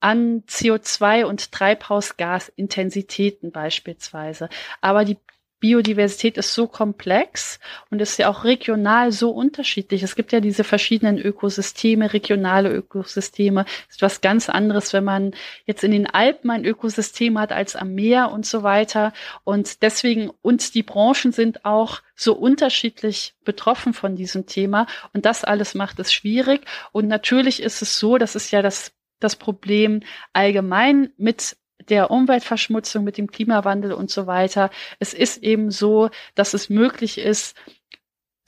an 0.00 0.42
CO2 0.46 1.24
und 1.24 1.52
Treibhausgasintensitäten 1.52 3.50
beispielsweise. 3.50 4.48
Aber 4.80 5.04
die 5.04 5.18
Biodiversität 5.58 6.36
ist 6.36 6.52
so 6.52 6.66
komplex 6.66 7.58
und 7.90 8.00
ist 8.02 8.18
ja 8.18 8.28
auch 8.28 8.44
regional 8.44 9.10
so 9.10 9.30
unterschiedlich. 9.30 10.02
Es 10.02 10.14
gibt 10.14 10.32
ja 10.32 10.40
diese 10.40 10.64
verschiedenen 10.64 11.18
Ökosysteme, 11.18 12.12
regionale 12.12 12.70
Ökosysteme. 12.70 13.64
Das 13.64 13.96
ist 13.96 14.02
was 14.02 14.20
ganz 14.20 14.48
anderes, 14.48 14.92
wenn 14.92 15.04
man 15.04 15.34
jetzt 15.64 15.82
in 15.82 15.92
den 15.92 16.06
Alpen 16.06 16.50
ein 16.50 16.64
Ökosystem 16.64 17.38
hat 17.38 17.52
als 17.52 17.74
am 17.74 17.94
Meer 17.94 18.32
und 18.32 18.44
so 18.44 18.62
weiter. 18.62 19.12
Und 19.44 19.82
deswegen, 19.82 20.30
und 20.42 20.74
die 20.74 20.82
Branchen 20.82 21.32
sind 21.32 21.64
auch 21.64 22.02
so 22.14 22.34
unterschiedlich 22.34 23.34
betroffen 23.44 23.94
von 23.94 24.14
diesem 24.14 24.46
Thema. 24.46 24.86
Und 25.14 25.24
das 25.24 25.42
alles 25.42 25.74
macht 25.74 25.98
es 25.98 26.12
schwierig. 26.12 26.66
Und 26.92 27.08
natürlich 27.08 27.62
ist 27.62 27.80
es 27.80 27.98
so, 27.98 28.18
das 28.18 28.34
ist 28.34 28.50
ja 28.50 28.60
das 28.60 28.92
das 29.18 29.36
Problem 29.36 30.00
allgemein 30.32 31.10
mit 31.16 31.56
der 31.88 32.10
Umweltverschmutzung, 32.10 33.04
mit 33.04 33.18
dem 33.18 33.30
Klimawandel 33.30 33.92
und 33.92 34.10
so 34.10 34.26
weiter. 34.26 34.70
Es 34.98 35.14
ist 35.14 35.42
eben 35.42 35.70
so, 35.70 36.10
dass 36.34 36.54
es 36.54 36.68
möglich 36.68 37.18
ist, 37.18 37.56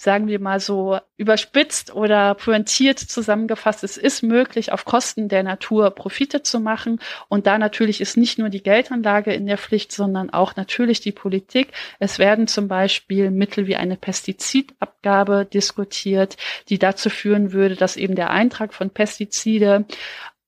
sagen 0.01 0.29
wir 0.29 0.39
mal 0.39 0.61
so 0.61 0.99
überspitzt 1.17 1.93
oder 1.93 2.35
pointiert 2.35 3.01
zusammengefasst, 3.01 3.83
es 3.83 3.97
ist 3.97 4.23
möglich, 4.23 4.71
auf 4.71 4.85
Kosten 4.85 5.29
der 5.29 5.43
Natur 5.43 5.91
Profite 5.91 6.43
zu 6.45 6.61
machen. 6.61 7.01
Und 7.29 7.49
da 7.49 7.59
natürlich 7.59 8.01
ist 8.01 8.17
nicht 8.17 8.39
nur 8.39 8.49
die 8.49 8.63
Geldanlage 8.63 9.35
in 9.35 9.47
der 9.47 9.59
Pflicht, 9.59 9.91
sondern 9.91 10.31
auch 10.31 10.55
natürlich 10.55 11.01
die 11.01 11.11
Politik. 11.11 11.73
Es 11.99 12.21
werden 12.21 12.47
zum 12.47 12.69
Beispiel 12.69 13.33
Mittel 13.33 13.67
wie 13.67 13.75
eine 13.75 13.97
Pestizidabgabe 13.97 15.45
diskutiert, 15.53 16.37
die 16.69 16.79
dazu 16.79 17.11
führen 17.11 17.53
würde, 17.53 17.75
dass 17.75 17.97
eben 17.97 18.15
der 18.15 18.31
Eintrag 18.31 18.75
von 18.75 18.91
Pestizide 18.91 19.85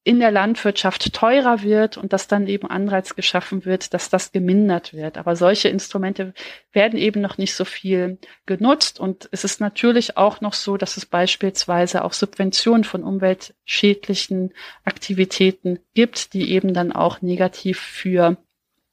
in 0.02 0.18
der 0.18 0.30
Landwirtschaft 0.30 1.12
teurer 1.12 1.62
wird 1.62 1.98
und 1.98 2.14
dass 2.14 2.26
dann 2.26 2.46
eben 2.46 2.66
Anreiz 2.66 3.14
geschaffen 3.14 3.66
wird, 3.66 3.92
dass 3.92 4.08
das 4.08 4.32
gemindert 4.32 4.94
wird. 4.94 5.18
Aber 5.18 5.36
solche 5.36 5.68
Instrumente 5.68 6.32
werden 6.72 6.98
eben 6.98 7.20
noch 7.20 7.36
nicht 7.36 7.54
so 7.54 7.66
viel 7.66 8.18
genutzt 8.46 8.98
und 8.98 9.28
es 9.30 9.44
ist 9.44 9.60
natürlich 9.60 10.16
auch 10.16 10.40
noch 10.40 10.54
so, 10.54 10.78
dass 10.78 10.96
es 10.96 11.04
beispielsweise 11.04 12.02
auch 12.02 12.14
Subventionen 12.14 12.84
von 12.84 13.04
umweltschädlichen 13.04 14.54
Aktivitäten 14.84 15.80
gibt, 15.94 16.32
die 16.32 16.50
eben 16.50 16.72
dann 16.72 16.92
auch 16.92 17.20
negativ 17.20 17.78
für 17.78 18.38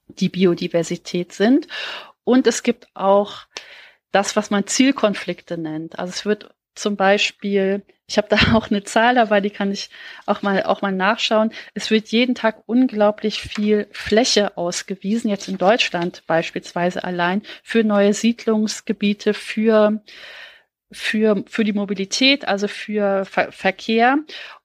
die 0.07 0.29
Biodiversität 0.29 1.31
sind. 1.31 1.67
Und 2.25 2.47
es 2.47 2.63
gibt 2.63 2.89
auch 2.93 3.45
das, 4.11 4.35
was 4.35 4.49
man 4.49 4.67
Zielkonflikte 4.67 5.57
nennt. 5.57 5.99
Also 5.99 6.09
es 6.09 6.25
wird 6.25 6.49
zum 6.77 6.95
Beispiel, 6.95 7.83
ich 8.07 8.17
habe 8.17 8.27
da 8.29 8.37
auch 8.55 8.69
eine 8.69 8.83
Zahl 8.83 9.15
dabei, 9.15 9.41
die 9.41 9.49
kann 9.49 9.71
ich 9.71 9.89
auch 10.25 10.41
mal 10.41 10.63
auch 10.63 10.81
mal 10.81 10.91
nachschauen. 10.91 11.51
Es 11.73 11.91
wird 11.91 12.09
jeden 12.09 12.35
Tag 12.35 12.63
unglaublich 12.65 13.41
viel 13.41 13.87
Fläche 13.91 14.57
ausgewiesen, 14.57 15.29
jetzt 15.29 15.47
in 15.47 15.57
Deutschland 15.57 16.23
beispielsweise 16.27 17.03
allein 17.03 17.41
für 17.63 17.83
neue 17.83 18.13
Siedlungsgebiete, 18.13 19.33
für 19.33 20.01
für, 20.91 21.43
für 21.47 21.63
die 21.63 21.73
Mobilität, 21.73 22.47
also 22.47 22.67
für 22.67 23.25
Ver 23.25 23.51
Verkehr. 23.51 24.19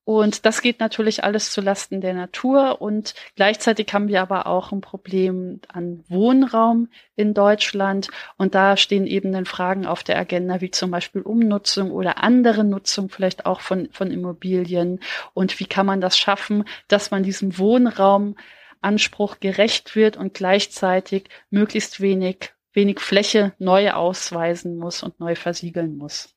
Und 0.04 0.46
das 0.46 0.62
geht 0.62 0.80
natürlich 0.80 1.22
alles 1.22 1.52
zulasten 1.52 2.00
der 2.00 2.14
Natur. 2.14 2.80
Und 2.80 3.14
gleichzeitig 3.36 3.92
haben 3.92 4.08
wir 4.08 4.20
aber 4.20 4.46
auch 4.46 4.72
ein 4.72 4.80
Problem 4.80 5.60
an 5.68 6.04
Wohnraum 6.08 6.88
in 7.14 7.34
Deutschland. 7.34 8.08
Und 8.36 8.54
da 8.54 8.76
stehen 8.76 9.06
eben 9.06 9.32
dann 9.32 9.46
Fragen 9.46 9.86
auf 9.86 10.02
der 10.02 10.18
Agenda, 10.18 10.60
wie 10.60 10.70
zum 10.70 10.90
Beispiel 10.90 11.22
Umnutzung 11.22 11.92
oder 11.92 12.22
andere 12.22 12.64
Nutzung 12.64 13.10
vielleicht 13.10 13.46
auch 13.46 13.60
von, 13.60 13.88
von 13.92 14.10
Immobilien. 14.10 15.00
Und 15.34 15.60
wie 15.60 15.66
kann 15.66 15.86
man 15.86 16.00
das 16.00 16.18
schaffen, 16.18 16.64
dass 16.88 17.10
man 17.12 17.22
diesem 17.22 17.56
Wohnraumanspruch 17.58 19.38
gerecht 19.38 19.94
wird 19.94 20.16
und 20.16 20.34
gleichzeitig 20.34 21.28
möglichst 21.50 22.00
wenig 22.00 22.52
wenig 22.74 23.00
Fläche 23.00 23.52
neu 23.58 23.92
ausweisen 23.92 24.76
muss 24.76 25.02
und 25.02 25.20
neu 25.20 25.34
versiegeln 25.34 25.96
muss. 25.96 26.34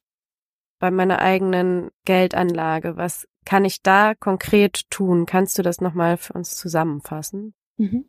Bei 0.80 0.92
meiner 0.92 1.20
eigenen 1.20 1.90
Geldanlage, 2.04 2.98
was 2.98 3.28
kann 3.46 3.66
ich 3.66 3.82
da 3.82 4.14
konkret 4.16 4.90
tun? 4.90 5.26
Kannst 5.26 5.58
du 5.58 5.62
das 5.62 5.82
nochmal 5.82 6.18
für 6.18 6.34
uns 6.34 6.56
zusammenfassen? 6.56 7.54
Mhm. 7.78 8.06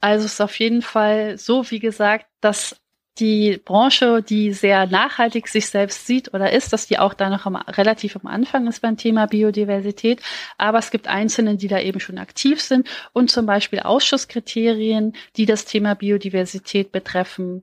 Also 0.00 0.26
es 0.26 0.34
ist 0.34 0.40
auf 0.40 0.58
jeden 0.58 0.82
Fall 0.82 1.38
so, 1.38 1.70
wie 1.70 1.78
gesagt, 1.78 2.26
dass 2.40 2.80
die 3.18 3.58
Branche, 3.64 4.22
die 4.22 4.52
sehr 4.52 4.86
nachhaltig 4.86 5.48
sich 5.48 5.68
selbst 5.68 6.06
sieht 6.06 6.34
oder 6.34 6.52
ist, 6.52 6.72
dass 6.72 6.86
die 6.86 6.98
auch 6.98 7.14
da 7.14 7.30
noch 7.30 7.46
am, 7.46 7.56
relativ 7.56 8.16
am 8.16 8.26
Anfang 8.26 8.66
ist 8.66 8.80
beim 8.80 8.96
Thema 8.96 9.26
Biodiversität. 9.26 10.20
Aber 10.58 10.78
es 10.78 10.90
gibt 10.90 11.08
Einzelne, 11.08 11.56
die 11.56 11.68
da 11.68 11.80
eben 11.80 12.00
schon 12.00 12.18
aktiv 12.18 12.60
sind 12.60 12.88
und 13.12 13.30
zum 13.30 13.46
Beispiel 13.46 13.80
Ausschusskriterien, 13.80 15.14
die 15.36 15.46
das 15.46 15.64
Thema 15.64 15.94
Biodiversität 15.94 16.92
betreffen, 16.92 17.62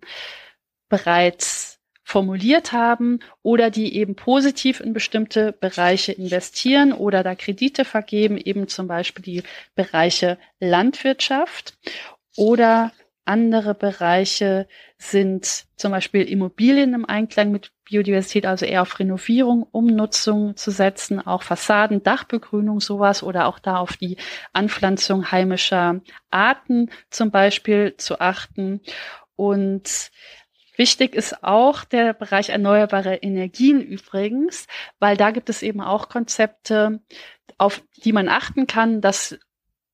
bereits 0.90 1.73
formuliert 2.04 2.72
haben 2.74 3.20
oder 3.42 3.70
die 3.70 3.96
eben 3.96 4.16
positiv 4.16 4.80
in 4.80 4.94
bestimmte 4.94 5.54
Bereiche 5.54 6.12
investieren 6.12 6.94
oder 6.94 7.24
da 7.24 7.36
Kredite 7.36 7.86
vergeben, 7.86 8.38
eben 8.38 8.68
zum 8.68 8.88
Beispiel 8.88 9.24
die 9.24 9.44
Bereiche 9.76 10.38
Landwirtschaft 10.60 11.78
oder 12.36 12.92
andere 13.26 13.74
Bereiche 13.74 14.68
sind 14.98 15.66
zum 15.78 15.92
Beispiel 15.92 16.24
Immobilien 16.24 16.94
im 16.94 17.06
Einklang 17.06 17.52
mit 17.52 17.72
Biodiversität, 17.86 18.46
also 18.46 18.66
eher 18.66 18.82
auf 18.82 19.00
Renovierung, 19.00 19.64
Umnutzung 19.72 20.56
zu 20.58 20.72
setzen, 20.72 21.26
auch 21.26 21.44
Fassaden, 21.44 22.04
Dachbegrünung, 22.04 22.80
sowas 22.80 23.24
oder 23.24 23.48
auch 23.48 23.60
da 23.60 23.78
auf 23.78 23.98
die 23.98 24.18
Anpflanzung 24.52 25.32
heimischer 25.32 26.02
Arten 26.32 26.90
zum 27.10 27.32
Beispiel 27.32 27.96
zu 27.98 28.20
achten. 28.20 28.82
Und 29.36 30.12
Wichtig 30.76 31.14
ist 31.16 31.44
auch 31.44 31.84
der 31.84 32.14
Bereich 32.14 32.50
erneuerbare 32.50 33.16
Energien 33.18 33.82
übrigens, 33.82 34.68
weil 35.00 35.18
da 35.18 35.32
gibt 35.32 35.50
es 35.50 35.62
eben 35.62 35.82
auch 35.82 36.10
Konzepte, 36.10 37.00
auf 37.58 37.84
die 38.04 38.14
man 38.14 38.28
achten 38.28 38.66
kann, 38.66 39.00
dass 39.00 39.38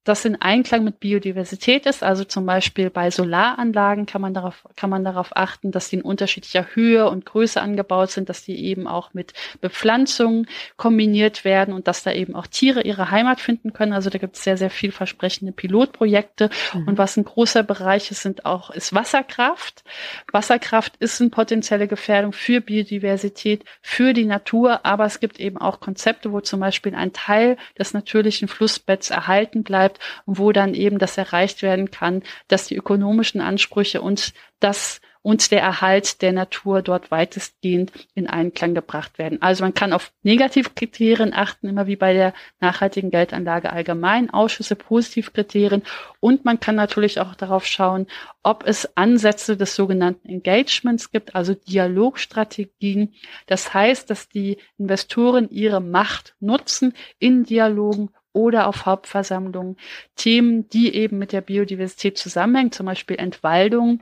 das 0.09 0.25
in 0.25 0.41
Einklang 0.41 0.83
mit 0.83 0.99
Biodiversität 0.99 1.85
ist. 1.85 2.03
Also 2.03 2.23
zum 2.23 2.45
Beispiel 2.45 2.89
bei 2.89 3.11
Solaranlagen 3.11 4.07
kann 4.07 4.21
man 4.21 4.33
darauf, 4.33 4.67
kann 4.75 4.89
man 4.89 5.03
darauf 5.03 5.37
achten, 5.37 5.71
dass 5.71 5.89
die 5.89 5.97
in 5.97 6.01
unterschiedlicher 6.01 6.65
Höhe 6.73 7.07
und 7.09 7.25
Größe 7.25 7.61
angebaut 7.61 8.09
sind, 8.11 8.27
dass 8.27 8.43
die 8.43 8.65
eben 8.65 8.87
auch 8.87 9.13
mit 9.13 9.33
Bepflanzung 9.61 10.47
kombiniert 10.77 11.45
werden 11.45 11.73
und 11.73 11.87
dass 11.87 12.03
da 12.03 12.11
eben 12.11 12.35
auch 12.35 12.47
Tiere 12.47 12.81
ihre 12.81 13.11
Heimat 13.11 13.39
finden 13.39 13.71
können. 13.71 13.93
Also 13.93 14.09
da 14.09 14.17
gibt 14.17 14.35
es 14.35 14.43
sehr, 14.43 14.57
sehr 14.57 14.71
vielversprechende 14.71 15.51
Pilotprojekte. 15.51 16.49
Mhm. 16.73 16.87
Und 16.87 16.97
was 16.97 17.15
ein 17.15 17.23
großer 17.23 17.61
Bereich 17.61 18.09
ist, 18.09 18.23
sind 18.23 18.45
auch, 18.45 18.71
ist 18.71 18.93
Wasserkraft. 18.95 19.83
Wasserkraft 20.31 20.93
ist 20.97 21.21
eine 21.21 21.29
potenzielle 21.29 21.87
Gefährdung 21.87 22.33
für 22.33 22.61
Biodiversität, 22.61 23.63
für 23.81 24.13
die 24.13 24.25
Natur, 24.25 24.85
aber 24.85 25.05
es 25.05 25.19
gibt 25.19 25.39
eben 25.39 25.59
auch 25.59 25.79
Konzepte, 25.79 26.31
wo 26.31 26.41
zum 26.41 26.59
Beispiel 26.59 26.95
ein 26.95 27.13
Teil 27.13 27.57
des 27.77 27.93
natürlichen 27.93 28.47
Flussbetts 28.47 29.11
erhalten 29.11 29.61
bleibt 29.61 29.98
und 30.25 30.37
wo 30.39 30.51
dann 30.51 30.73
eben 30.73 30.99
das 30.99 31.17
erreicht 31.17 31.61
werden 31.61 31.91
kann, 31.91 32.23
dass 32.47 32.67
die 32.67 32.75
ökonomischen 32.75 33.41
Ansprüche 33.41 34.01
und 34.01 34.33
das 34.59 35.01
und 35.21 35.51
der 35.51 35.61
Erhalt 35.61 36.21
der 36.21 36.31
Natur 36.31 36.81
dort 36.81 37.11
weitestgehend 37.11 37.91
in 38.13 38.27
Einklang 38.27 38.73
gebracht 38.73 39.17
werden. 39.17 39.41
Also 39.41 39.63
man 39.63 39.73
kann 39.73 39.93
auf 39.93 40.11
Negativkriterien 40.23 41.33
achten, 41.33 41.67
immer 41.67 41.87
wie 41.87 41.97
bei 41.97 42.13
der 42.13 42.33
nachhaltigen 42.61 43.11
Geldanlage 43.11 43.71
allgemein, 43.71 44.29
Ausschüsse, 44.29 44.75
Positivkriterien 44.75 45.83
und 46.19 46.45
man 46.45 46.59
kann 46.59 46.75
natürlich 46.75 47.19
auch 47.19 47.35
darauf 47.35 47.65
schauen, 47.65 48.07
ob 48.43 48.65
es 48.65 48.95
Ansätze 48.95 49.57
des 49.57 49.75
sogenannten 49.75 50.29
Engagements 50.29 51.11
gibt, 51.11 51.35
also 51.35 51.53
Dialogstrategien. 51.53 53.13
Das 53.47 53.73
heißt, 53.73 54.09
dass 54.09 54.29
die 54.29 54.57
Investoren 54.77 55.49
ihre 55.49 55.81
Macht 55.81 56.35
nutzen 56.39 56.93
in 57.19 57.43
Dialogen 57.43 58.09
oder 58.33 58.67
auf 58.67 58.85
Hauptversammlungen 58.85 59.77
Themen, 60.15 60.69
die 60.69 60.93
eben 60.93 61.17
mit 61.17 61.31
der 61.31 61.41
Biodiversität 61.41 62.17
zusammenhängen, 62.17 62.71
zum 62.71 62.85
Beispiel 62.85 63.17
Entwaldung, 63.17 64.01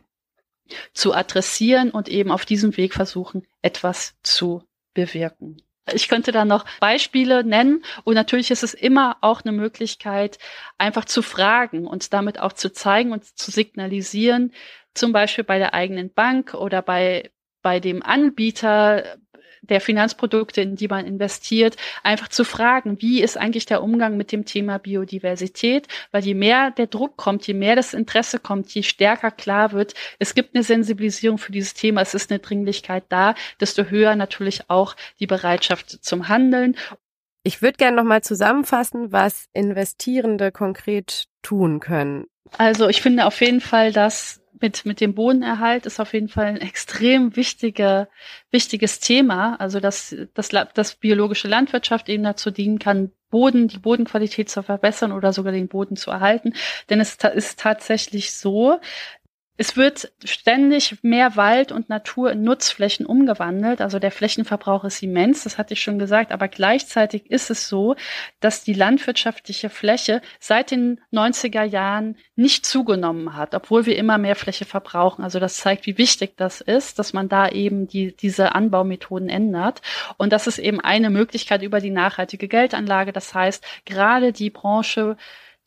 zu 0.93 1.13
adressieren 1.13 1.91
und 1.91 2.09
eben 2.09 2.31
auf 2.31 2.45
diesem 2.45 2.75
Weg 2.75 2.93
versuchen, 2.93 3.47
etwas 3.61 4.15
zu 4.21 4.63
bewirken. 4.93 5.61
Ich 5.93 6.09
könnte 6.09 6.33
da 6.33 6.43
noch 6.43 6.65
Beispiele 6.81 7.45
nennen 7.45 7.83
und 8.03 8.15
natürlich 8.15 8.51
ist 8.51 8.63
es 8.63 8.73
immer 8.73 9.17
auch 9.21 9.43
eine 9.45 9.53
Möglichkeit, 9.53 10.37
einfach 10.77 11.05
zu 11.05 11.21
fragen 11.21 11.87
und 11.87 12.11
damit 12.11 12.39
auch 12.39 12.51
zu 12.51 12.73
zeigen 12.73 13.13
und 13.13 13.23
zu 13.23 13.51
signalisieren, 13.51 14.51
zum 14.93 15.13
Beispiel 15.13 15.45
bei 15.45 15.59
der 15.59 15.73
eigenen 15.73 16.11
Bank 16.11 16.53
oder 16.53 16.81
bei 16.81 17.31
bei 17.61 17.79
dem 17.79 18.01
Anbieter 18.03 19.17
der 19.61 19.81
Finanzprodukte, 19.81 20.61
in 20.61 20.75
die 20.75 20.87
man 20.87 21.05
investiert, 21.05 21.75
einfach 22.03 22.27
zu 22.27 22.43
fragen, 22.43 23.01
wie 23.01 23.21
ist 23.21 23.37
eigentlich 23.37 23.65
der 23.65 23.83
Umgang 23.83 24.17
mit 24.17 24.31
dem 24.31 24.45
Thema 24.45 24.77
Biodiversität? 24.77 25.87
Weil 26.11 26.23
je 26.23 26.33
mehr 26.33 26.71
der 26.71 26.87
Druck 26.87 27.17
kommt, 27.17 27.47
je 27.47 27.53
mehr 27.53 27.75
das 27.75 27.93
Interesse 27.93 28.39
kommt, 28.39 28.73
je 28.73 28.83
stärker 28.83 29.31
klar 29.31 29.71
wird, 29.71 29.93
es 30.19 30.35
gibt 30.35 30.55
eine 30.55 30.63
Sensibilisierung 30.63 31.37
für 31.37 31.51
dieses 31.51 31.73
Thema, 31.73 32.01
es 32.01 32.13
ist 32.13 32.31
eine 32.31 32.39
Dringlichkeit 32.39 33.05
da, 33.09 33.35
desto 33.59 33.85
höher 33.85 34.15
natürlich 34.15 34.69
auch 34.69 34.95
die 35.19 35.27
Bereitschaft 35.27 36.03
zum 36.03 36.27
Handeln. 36.27 36.75
Ich 37.43 37.61
würde 37.61 37.77
gerne 37.77 37.95
nochmal 37.95 38.23
zusammenfassen, 38.23 39.11
was 39.11 39.47
Investierende 39.53 40.51
konkret 40.51 41.27
tun 41.41 41.79
können. 41.79 42.25
Also 42.57 42.87
ich 42.87 43.01
finde 43.01 43.25
auf 43.25 43.39
jeden 43.41 43.61
Fall, 43.61 43.91
dass 43.91 44.41
mit, 44.61 44.85
mit 44.85 45.01
dem 45.01 45.13
Bodenerhalt 45.13 45.85
ist 45.85 45.99
auf 45.99 46.13
jeden 46.13 46.29
Fall 46.29 46.45
ein 46.45 46.57
extrem 46.57 47.35
wichtiger, 47.35 48.09
wichtiges 48.51 48.99
Thema. 48.99 49.55
Also, 49.59 49.79
dass, 49.79 50.15
dass, 50.33 50.49
dass 50.49 50.95
biologische 50.95 51.47
Landwirtschaft 51.47 52.09
eben 52.09 52.23
dazu 52.23 52.51
dienen 52.51 52.79
kann, 52.79 53.11
Boden, 53.29 53.67
die 53.67 53.79
Bodenqualität 53.79 54.49
zu 54.49 54.63
verbessern 54.63 55.11
oder 55.11 55.33
sogar 55.33 55.51
den 55.51 55.67
Boden 55.67 55.95
zu 55.95 56.11
erhalten. 56.11 56.53
Denn 56.89 56.99
es 56.99 57.17
ist 57.35 57.59
tatsächlich 57.59 58.33
so, 58.33 58.79
es 59.59 59.75
wird 59.75 60.11
ständig 60.23 60.97
mehr 61.01 61.35
Wald 61.35 61.71
und 61.71 61.89
Natur 61.89 62.31
in 62.31 62.43
Nutzflächen 62.43 63.07
umgewandelt. 63.07 63.81
Also 63.81 63.97
der 63.97 64.11
Flächenverbrauch 64.11 64.83
ist 64.83 65.01
immens, 65.01 65.43
das 65.45 65.57
hatte 65.57 65.73
ich 65.73 65.81
schon 65.81 65.97
gesagt. 65.97 66.31
Aber 66.31 66.47
gleichzeitig 66.47 67.31
ist 67.31 67.49
es 67.49 67.67
so, 67.67 67.95
dass 68.39 68.63
die 68.63 68.73
landwirtschaftliche 68.73 69.71
Fläche 69.71 70.21
seit 70.39 70.69
den 70.69 71.01
90er 71.11 71.63
Jahren 71.63 72.17
nicht 72.35 72.67
zugenommen 72.67 73.35
hat, 73.35 73.55
obwohl 73.55 73.87
wir 73.87 73.97
immer 73.97 74.19
mehr 74.19 74.35
Fläche 74.35 74.65
verbrauchen. 74.65 75.23
Also 75.23 75.39
das 75.39 75.57
zeigt, 75.57 75.87
wie 75.87 75.97
wichtig 75.97 76.37
das 76.37 76.61
ist, 76.61 76.99
dass 76.99 77.13
man 77.13 77.27
da 77.27 77.49
eben 77.49 77.87
die, 77.87 78.15
diese 78.15 78.53
Anbaumethoden 78.53 79.27
ändert. 79.27 79.81
Und 80.17 80.33
das 80.33 80.45
ist 80.45 80.59
eben 80.59 80.81
eine 80.81 81.09
Möglichkeit 81.09 81.63
über 81.63 81.79
die 81.79 81.89
nachhaltige 81.89 82.47
Geldanlage. 82.47 83.11
Das 83.11 83.33
heißt, 83.33 83.65
gerade 83.85 84.33
die 84.33 84.51
Branche, 84.51 85.17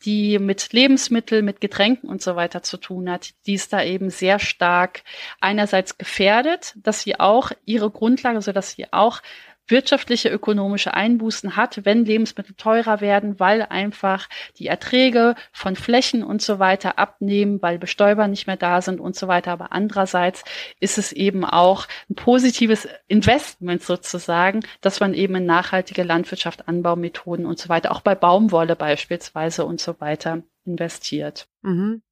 die 0.05 0.39
mit 0.39 0.73
Lebensmitteln, 0.73 1.45
mit 1.45 1.61
Getränken 1.61 2.09
und 2.09 2.23
so 2.23 2.37
weiter 2.37 2.63
zu 2.63 2.77
tun 2.77 3.11
hat, 3.11 3.35
die 3.47 3.55
ist 3.55 3.73
da 3.73 3.83
eben 3.83 4.11
sehr 4.11 4.39
stark 4.39 5.03
einerseits 5.41 5.99
gefährdet, 5.99 6.75
dass 6.77 7.03
sie 7.03 7.21
auch 7.21 7.53
ihre 7.65 7.91
Grundlage, 7.91 8.41
so 8.41 8.53
dass 8.53 8.73
sie 8.73 8.93
auch 8.93 9.21
wirtschaftliche, 9.71 10.29
ökonomische 10.29 10.95
Einbußen 10.95 11.57
hat, 11.57 11.85
wenn 11.85 12.05
Lebensmittel 12.05 12.55
teurer 12.57 13.01
werden, 13.01 13.39
weil 13.39 13.63
einfach 13.63 14.29
die 14.57 14.67
Erträge 14.67 15.35
von 15.53 15.77
Flächen 15.77 16.23
und 16.23 16.43
so 16.43 16.59
weiter 16.59 16.99
abnehmen, 16.99 17.61
weil 17.63 17.79
Bestäuber 17.79 18.29
nicht 18.29 18.47
mehr 18.47 18.57
da 18.57 18.83
sind 18.83 19.01
und 19.01 19.17
so 19.17 19.29
weiter. 19.29 19.53
Aber 19.53 19.73
andererseits 19.73 20.45
ist 20.81 20.99
es 20.99 21.13
eben 21.13 21.45
auch 21.45 21.87
ein 22.09 22.15
positives 22.15 22.89
Investment 23.09 23.83
sozusagen, 23.83 24.61
dass 24.81 25.01
man 25.01 25.15
eben 25.15 25.37
in 25.37 25.47
nachhaltige 25.47 26.03
Landwirtschaft, 26.03 26.69
Anbaumethoden 26.69 27.47
und 27.47 27.59
so 27.59 27.69
weiter, 27.69 27.93
auch 27.93 28.01
bei 28.01 28.15
Baumwolle 28.15 28.77
beispielsweise 28.77 29.65
und 29.65 29.81
so 29.81 30.01
weiter 30.01 30.43
investiert. 30.65 31.47
Mhm. 31.63 32.03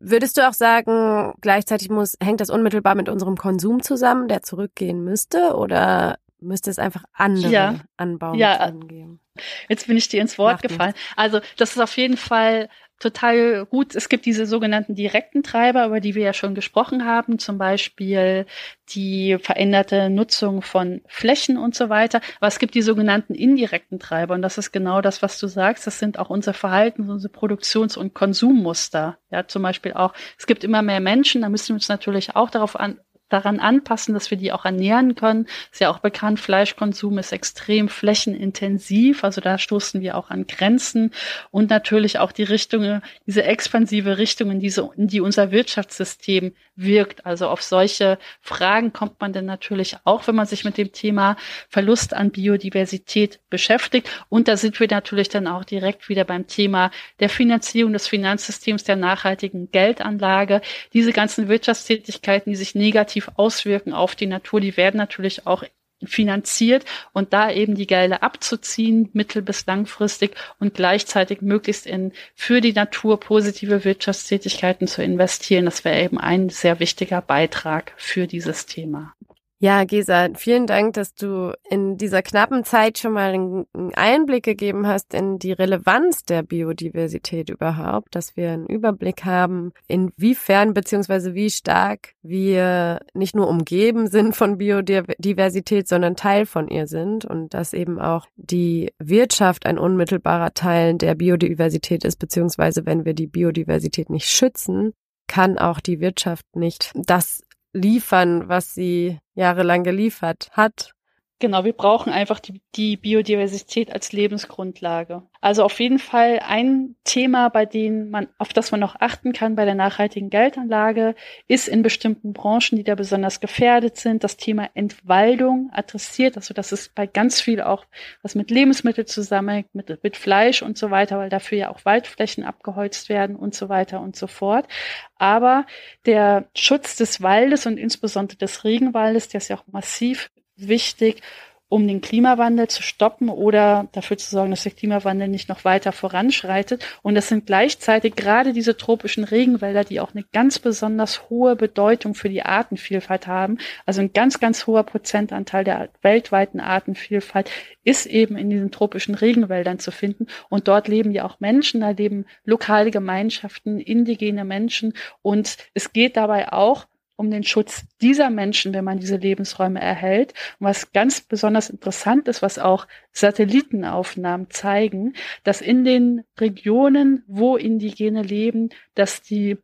Würdest 0.00 0.36
du 0.36 0.48
auch 0.48 0.52
sagen, 0.52 1.34
gleichzeitig 1.40 1.90
muss, 1.90 2.16
hängt 2.20 2.40
das 2.40 2.50
unmittelbar 2.50 2.94
mit 2.94 3.08
unserem 3.08 3.36
Konsum 3.36 3.82
zusammen, 3.82 4.28
der 4.28 4.42
zurückgehen 4.42 5.02
müsste? 5.02 5.56
Oder 5.56 6.18
müsste 6.40 6.70
es 6.70 6.78
einfach 6.78 7.04
andere 7.12 7.52
ja. 7.52 7.74
Anbauen 7.96 8.38
ja. 8.38 8.70
geben. 8.70 9.20
Jetzt 9.68 9.86
bin 9.86 9.96
ich 9.96 10.08
dir 10.08 10.20
ins 10.20 10.38
Wort 10.38 10.54
Macht 10.54 10.62
gefallen. 10.62 10.92
Nichts. 10.92 11.12
Also 11.16 11.40
das 11.56 11.72
ist 11.72 11.80
auf 11.80 11.96
jeden 11.96 12.16
Fall 12.16 12.68
total 12.98 13.64
gut. 13.66 13.94
Es 13.94 14.08
gibt 14.08 14.26
diese 14.26 14.46
sogenannten 14.46 14.94
direkten 14.94 15.42
Treiber, 15.42 15.86
über 15.86 16.00
die 16.00 16.14
wir 16.14 16.22
ja 16.24 16.32
schon 16.32 16.54
gesprochen 16.54 17.04
haben, 17.04 17.38
zum 17.38 17.58
Beispiel 17.58 18.46
die 18.90 19.38
veränderte 19.40 20.10
Nutzung 20.10 20.62
von 20.62 21.02
Flächen 21.06 21.58
und 21.58 21.74
so 21.74 21.88
weiter. 21.88 22.20
Aber 22.40 22.48
es 22.48 22.58
gibt 22.58 22.74
die 22.74 22.82
sogenannten 22.82 23.34
indirekten 23.34 23.98
Treiber 23.98 24.34
und 24.34 24.42
das 24.42 24.58
ist 24.58 24.72
genau 24.72 25.00
das, 25.00 25.22
was 25.22 25.38
du 25.38 25.46
sagst. 25.46 25.86
Das 25.86 25.98
sind 25.98 26.18
auch 26.18 26.30
unser 26.30 26.54
Verhalten, 26.54 27.08
unsere 27.08 27.32
Produktions- 27.32 27.96
und 27.96 28.14
Konsummuster. 28.14 29.18
Ja, 29.30 29.46
zum 29.46 29.62
Beispiel 29.62 29.92
auch, 29.92 30.12
es 30.38 30.46
gibt 30.46 30.64
immer 30.64 30.82
mehr 30.82 31.00
Menschen, 31.00 31.42
da 31.42 31.48
müssen 31.48 31.68
wir 31.68 31.74
uns 31.74 31.88
natürlich 31.88 32.34
auch 32.34 32.50
darauf 32.50 32.78
an, 32.78 32.98
daran 33.28 33.60
anpassen, 33.60 34.14
dass 34.14 34.30
wir 34.30 34.38
die 34.38 34.52
auch 34.52 34.64
ernähren 34.64 35.14
können. 35.14 35.46
Ist 35.72 35.80
ja 35.80 35.90
auch 35.90 35.98
bekannt, 35.98 36.40
Fleischkonsum 36.40 37.18
ist 37.18 37.32
extrem 37.32 37.88
flächenintensiv, 37.88 39.24
also 39.24 39.40
da 39.40 39.58
stoßen 39.58 40.00
wir 40.00 40.16
auch 40.16 40.30
an 40.30 40.46
Grenzen 40.46 41.12
und 41.50 41.70
natürlich 41.70 42.18
auch 42.18 42.32
die 42.32 42.44
Richtung, 42.44 43.02
diese 43.26 43.44
expansive 43.44 44.18
Richtung, 44.18 44.50
in, 44.50 44.60
diese, 44.60 44.90
in 44.96 45.08
die 45.08 45.20
unser 45.20 45.50
Wirtschaftssystem 45.50 46.52
wirkt. 46.78 47.26
Also 47.26 47.48
auf 47.48 47.62
solche 47.62 48.18
Fragen 48.40 48.92
kommt 48.92 49.20
man 49.20 49.32
dann 49.32 49.44
natürlich 49.44 49.96
auch, 50.04 50.26
wenn 50.26 50.34
man 50.34 50.46
sich 50.46 50.64
mit 50.64 50.78
dem 50.78 50.92
Thema 50.92 51.36
Verlust 51.68 52.14
an 52.14 52.30
Biodiversität 52.30 53.40
beschäftigt. 53.50 54.08
Und 54.28 54.48
da 54.48 54.56
sind 54.56 54.78
wir 54.80 54.88
natürlich 54.88 55.28
dann 55.28 55.46
auch 55.46 55.64
direkt 55.64 56.08
wieder 56.08 56.24
beim 56.24 56.46
Thema 56.46 56.90
der 57.20 57.28
Finanzierung 57.28 57.92
des 57.92 58.06
Finanzsystems, 58.06 58.84
der 58.84 58.96
nachhaltigen 58.96 59.70
Geldanlage. 59.70 60.60
Diese 60.92 61.12
ganzen 61.12 61.48
Wirtschaftstätigkeiten, 61.48 62.50
die 62.50 62.56
sich 62.56 62.74
negativ 62.74 63.30
auswirken 63.36 63.92
auf 63.92 64.14
die 64.14 64.26
Natur, 64.26 64.60
die 64.60 64.76
werden 64.76 64.96
natürlich 64.96 65.46
auch 65.46 65.64
finanziert 66.04 66.84
und 67.12 67.32
da 67.32 67.50
eben 67.50 67.74
die 67.74 67.86
Gelder 67.86 68.22
abzuziehen, 68.22 69.10
mittel- 69.12 69.42
bis 69.42 69.66
langfristig 69.66 70.36
und 70.58 70.74
gleichzeitig 70.74 71.40
möglichst 71.40 71.86
in 71.86 72.12
für 72.34 72.60
die 72.60 72.72
Natur 72.72 73.18
positive 73.18 73.84
Wirtschaftstätigkeiten 73.84 74.86
zu 74.86 75.02
investieren. 75.02 75.64
Das 75.64 75.84
wäre 75.84 76.02
eben 76.02 76.18
ein 76.18 76.48
sehr 76.48 76.80
wichtiger 76.80 77.20
Beitrag 77.20 77.92
für 77.96 78.26
dieses 78.26 78.66
Thema. 78.66 79.14
Ja, 79.60 79.82
Gesa, 79.82 80.28
vielen 80.36 80.68
Dank, 80.68 80.94
dass 80.94 81.16
du 81.16 81.52
in 81.68 81.96
dieser 81.96 82.22
knappen 82.22 82.62
Zeit 82.62 82.96
schon 82.98 83.14
mal 83.14 83.32
einen 83.34 83.66
Einblick 83.96 84.44
gegeben 84.44 84.86
hast 84.86 85.14
in 85.14 85.40
die 85.40 85.50
Relevanz 85.50 86.24
der 86.24 86.44
Biodiversität 86.44 87.50
überhaupt, 87.50 88.14
dass 88.14 88.36
wir 88.36 88.52
einen 88.52 88.66
Überblick 88.66 89.24
haben, 89.24 89.72
inwiefern 89.88 90.74
beziehungsweise 90.74 91.34
wie 91.34 91.50
stark 91.50 92.14
wir 92.22 93.00
nicht 93.14 93.34
nur 93.34 93.48
umgeben 93.48 94.06
sind 94.06 94.36
von 94.36 94.58
Biodiversität, 94.58 95.88
sondern 95.88 96.14
Teil 96.14 96.46
von 96.46 96.68
ihr 96.68 96.86
sind 96.86 97.24
und 97.24 97.52
dass 97.52 97.72
eben 97.72 97.98
auch 97.98 98.26
die 98.36 98.92
Wirtschaft 99.00 99.66
ein 99.66 99.78
unmittelbarer 99.78 100.54
Teil 100.54 100.94
der 100.94 101.16
Biodiversität 101.16 102.04
ist, 102.04 102.20
beziehungsweise 102.20 102.86
wenn 102.86 103.04
wir 103.04 103.14
die 103.14 103.26
Biodiversität 103.26 104.08
nicht 104.08 104.28
schützen, 104.28 104.92
kann 105.26 105.58
auch 105.58 105.80
die 105.80 106.00
Wirtschaft 106.00 106.44
nicht 106.54 106.92
das 106.94 107.42
liefern, 107.72 108.48
was 108.48 108.74
sie 108.74 109.18
jahrelang 109.34 109.84
geliefert 109.84 110.50
hat. 110.52 110.92
Genau, 111.40 111.64
wir 111.64 111.72
brauchen 111.72 112.12
einfach 112.12 112.40
die, 112.40 112.60
die 112.74 112.96
Biodiversität 112.96 113.92
als 113.92 114.10
Lebensgrundlage. 114.10 115.22
Also 115.40 115.62
auf 115.62 115.78
jeden 115.78 116.00
Fall 116.00 116.40
ein 116.44 116.96
Thema, 117.04 117.48
bei 117.48 117.64
dem 117.64 118.10
man, 118.10 118.26
auf 118.38 118.52
das 118.52 118.72
man 118.72 118.80
noch 118.80 118.96
achten 118.96 119.32
kann 119.32 119.54
bei 119.54 119.64
der 119.64 119.76
nachhaltigen 119.76 120.30
Geldanlage, 120.30 121.14
ist 121.46 121.68
in 121.68 121.82
bestimmten 121.82 122.32
Branchen, 122.32 122.76
die 122.76 122.82
da 122.82 122.96
besonders 122.96 123.38
gefährdet 123.38 123.98
sind, 123.98 124.24
das 124.24 124.36
Thema 124.36 124.68
Entwaldung 124.74 125.70
adressiert. 125.72 126.36
Also 126.36 126.54
das 126.54 126.72
ist 126.72 126.92
bei 126.96 127.06
ganz 127.06 127.40
viel 127.40 127.60
auch 127.60 127.84
was 128.22 128.34
mit 128.34 128.50
Lebensmitteln 128.50 129.06
zusammenhängt, 129.06 129.72
mit, 129.76 130.02
mit 130.02 130.16
Fleisch 130.16 130.62
und 130.62 130.76
so 130.76 130.90
weiter, 130.90 131.18
weil 131.18 131.30
dafür 131.30 131.58
ja 131.58 131.70
auch 131.70 131.84
Waldflächen 131.84 132.42
abgeholzt 132.42 133.08
werden 133.08 133.36
und 133.36 133.54
so 133.54 133.68
weiter 133.68 134.00
und 134.00 134.16
so 134.16 134.26
fort. 134.26 134.66
Aber 135.14 135.66
der 136.04 136.48
Schutz 136.56 136.96
des 136.96 137.22
Waldes 137.22 137.64
und 137.64 137.78
insbesondere 137.78 138.38
des 138.38 138.64
Regenwaldes, 138.64 139.28
der 139.28 139.38
ist 139.38 139.48
ja 139.48 139.56
auch 139.56 139.66
massiv 139.68 140.30
wichtig, 140.58 141.22
um 141.70 141.86
den 141.86 142.00
Klimawandel 142.00 142.68
zu 142.68 142.82
stoppen 142.82 143.28
oder 143.28 143.88
dafür 143.92 144.16
zu 144.16 144.30
sorgen, 144.30 144.50
dass 144.50 144.62
der 144.62 144.72
Klimawandel 144.72 145.28
nicht 145.28 145.50
noch 145.50 145.64
weiter 145.64 145.92
voranschreitet. 145.92 146.84
Und 147.02 147.14
das 147.14 147.28
sind 147.28 147.46
gleichzeitig 147.46 148.16
gerade 148.16 148.54
diese 148.54 148.76
tropischen 148.76 149.24
Regenwälder, 149.24 149.84
die 149.84 150.00
auch 150.00 150.14
eine 150.14 150.24
ganz 150.32 150.58
besonders 150.58 151.28
hohe 151.28 151.56
Bedeutung 151.56 152.14
für 152.14 152.30
die 152.30 152.42
Artenvielfalt 152.42 153.26
haben. 153.26 153.58
Also 153.84 154.00
ein 154.00 154.14
ganz, 154.14 154.40
ganz 154.40 154.66
hoher 154.66 154.84
Prozentanteil 154.84 155.64
der 155.64 155.90
weltweiten 156.00 156.60
Artenvielfalt 156.60 157.50
ist 157.84 158.06
eben 158.06 158.38
in 158.38 158.48
diesen 158.48 158.70
tropischen 158.70 159.14
Regenwäldern 159.14 159.78
zu 159.78 159.90
finden. 159.90 160.26
Und 160.48 160.68
dort 160.68 160.88
leben 160.88 161.10
ja 161.10 161.26
auch 161.26 161.38
Menschen, 161.38 161.82
da 161.82 161.90
leben 161.90 162.24
lokale 162.44 162.90
Gemeinschaften, 162.90 163.78
indigene 163.78 164.46
Menschen. 164.46 164.94
Und 165.20 165.58
es 165.74 165.92
geht 165.92 166.16
dabei 166.16 166.50
auch 166.50 166.86
um 167.18 167.32
den 167.32 167.42
Schutz 167.42 167.84
dieser 168.00 168.30
Menschen, 168.30 168.72
wenn 168.72 168.84
man 168.84 169.00
diese 169.00 169.16
Lebensräume 169.16 169.80
erhält. 169.80 170.34
Und 170.60 170.68
was 170.68 170.92
ganz 170.92 171.20
besonders 171.20 171.68
interessant 171.68 172.28
ist, 172.28 172.42
was 172.42 172.60
auch 172.60 172.86
Satellitenaufnahmen 173.12 174.50
zeigen, 174.50 175.14
dass 175.42 175.60
in 175.60 175.84
den 175.84 176.22
Regionen, 176.38 177.24
wo 177.26 177.56
Indigene 177.56 178.22
leben, 178.22 178.70
dass 178.94 179.20
die, 179.20 179.58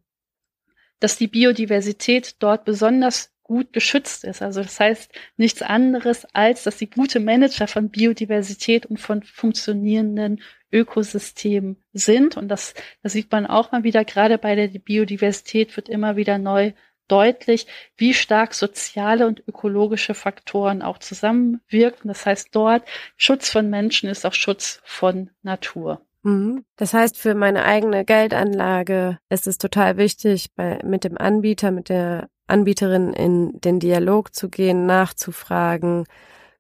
dass 0.99 1.17
die 1.17 1.29
Biodiversität 1.29 2.37
dort 2.41 2.65
besonders 2.65 3.33
gut 3.45 3.73
geschützt 3.73 4.25
ist. 4.25 4.43
Also 4.43 4.63
das 4.63 4.81
heißt 4.81 5.13
nichts 5.37 5.63
anderes, 5.63 6.27
als 6.35 6.65
dass 6.65 6.79
sie 6.79 6.89
gute 6.89 7.21
Manager 7.21 7.69
von 7.69 7.89
Biodiversität 7.91 8.85
und 8.87 8.99
von 8.99 9.23
funktionierenden 9.23 10.41
Ökosystemen 10.73 11.77
sind. 11.93 12.37
Und 12.37 12.49
das, 12.49 12.75
das 13.03 13.13
sieht 13.13 13.31
man 13.31 13.47
auch 13.47 13.71
mal 13.71 13.85
wieder, 13.85 14.05
gerade 14.05 14.39
bei 14.39 14.57
der 14.57 14.67
Biodiversität 14.67 15.77
wird 15.77 15.89
immer 15.89 16.17
wieder 16.17 16.39
neu 16.39 16.73
deutlich, 17.09 17.67
wie 17.97 18.15
stark 18.15 18.55
soziale 18.55 19.27
und 19.27 19.43
ökologische 19.47 20.15
Faktoren 20.15 20.83
auch 20.83 20.99
zusammenwirken. 20.99 22.09
Das 22.09 22.27
heißt, 22.27 22.49
dort 22.53 22.85
Schutz 23.17 23.51
von 23.51 23.71
Menschen 23.71 24.09
ist 24.09 24.25
auch 24.25 24.33
Schutz 24.33 24.81
von 24.85 25.31
Natur. 25.43 26.01
Mhm. 26.23 26.65
Das 26.77 26.95
heißt, 26.95 27.19
für 27.19 27.35
meine 27.35 27.65
eigene 27.65 28.05
Geldanlage 28.05 29.19
ist 29.29 29.47
es 29.47 29.59
total 29.59 29.97
wichtig, 29.97 30.49
bei, 30.57 30.79
mit 30.83 31.05
dem 31.05 31.19
Anbieter, 31.19 31.71
mit 31.71 31.89
der 31.89 32.29
Anbieterin 32.47 33.13
in 33.13 33.61
den 33.61 33.79
Dialog 33.79 34.35
zu 34.35 34.49
gehen, 34.49 34.87
nachzufragen, 34.87 36.05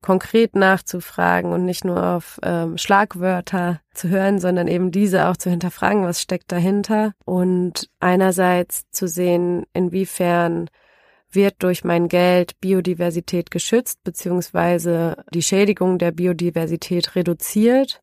konkret 0.04 0.54
nachzufragen 0.54 1.50
und 1.52 1.64
nicht 1.64 1.82
nur 1.82 2.06
auf 2.06 2.38
ähm, 2.42 2.76
Schlagwörter 2.76 3.80
zu 3.94 4.10
hören, 4.10 4.38
sondern 4.38 4.68
eben 4.68 4.90
diese 4.90 5.28
auch 5.28 5.36
zu 5.38 5.48
hinterfragen, 5.48 6.04
was 6.04 6.20
steckt 6.20 6.52
dahinter 6.52 7.14
und 7.24 7.88
einerseits 8.00 8.84
zu 8.90 9.08
sehen, 9.08 9.64
inwiefern 9.72 10.68
wird 11.30 11.62
durch 11.62 11.84
mein 11.84 12.08
Geld 12.08 12.60
Biodiversität 12.60 13.50
geschützt, 13.50 14.04
beziehungsweise 14.04 15.24
die 15.32 15.42
Schädigung 15.42 15.98
der 15.98 16.12
Biodiversität 16.12 17.16
reduziert. 17.16 18.02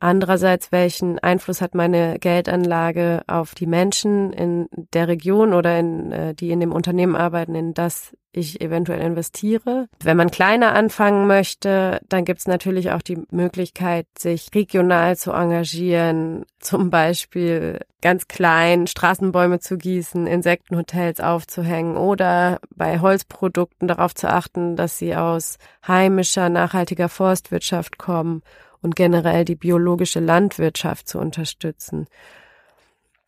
Andererseits, 0.00 0.70
welchen 0.70 1.18
Einfluss 1.18 1.60
hat 1.60 1.74
meine 1.74 2.18
Geldanlage 2.18 3.22
auf 3.26 3.54
die 3.54 3.66
Menschen 3.66 4.32
in 4.32 4.68
der 4.92 5.08
Region 5.08 5.54
oder 5.54 5.78
in, 5.78 6.12
äh, 6.12 6.34
die 6.34 6.50
in 6.50 6.60
dem 6.60 6.72
Unternehmen 6.72 7.16
arbeiten, 7.16 7.54
in 7.54 7.74
das 7.74 8.14
ich 8.36 8.60
eventuell 8.60 9.00
investiere. 9.00 9.88
Wenn 10.02 10.16
man 10.16 10.30
kleiner 10.30 10.74
anfangen 10.74 11.26
möchte, 11.26 12.00
dann 12.08 12.24
gibt 12.24 12.40
es 12.40 12.46
natürlich 12.46 12.90
auch 12.90 13.00
die 13.00 13.22
Möglichkeit, 13.30 14.06
sich 14.18 14.48
regional 14.54 15.16
zu 15.16 15.30
engagieren, 15.30 16.44
zum 16.58 16.90
Beispiel 16.90 17.80
ganz 18.02 18.26
klein 18.26 18.86
Straßenbäume 18.86 19.60
zu 19.60 19.78
gießen, 19.78 20.26
Insektenhotels 20.26 21.20
aufzuhängen 21.20 21.96
oder 21.96 22.58
bei 22.74 22.98
Holzprodukten 22.98 23.88
darauf 23.88 24.14
zu 24.14 24.28
achten, 24.28 24.76
dass 24.76 24.98
sie 24.98 25.14
aus 25.14 25.58
heimischer, 25.86 26.48
nachhaltiger 26.48 27.08
Forstwirtschaft 27.08 27.98
kommen 27.98 28.42
und 28.84 28.94
generell 28.94 29.46
die 29.46 29.56
biologische 29.56 30.20
Landwirtschaft 30.20 31.08
zu 31.08 31.18
unterstützen. 31.18 32.06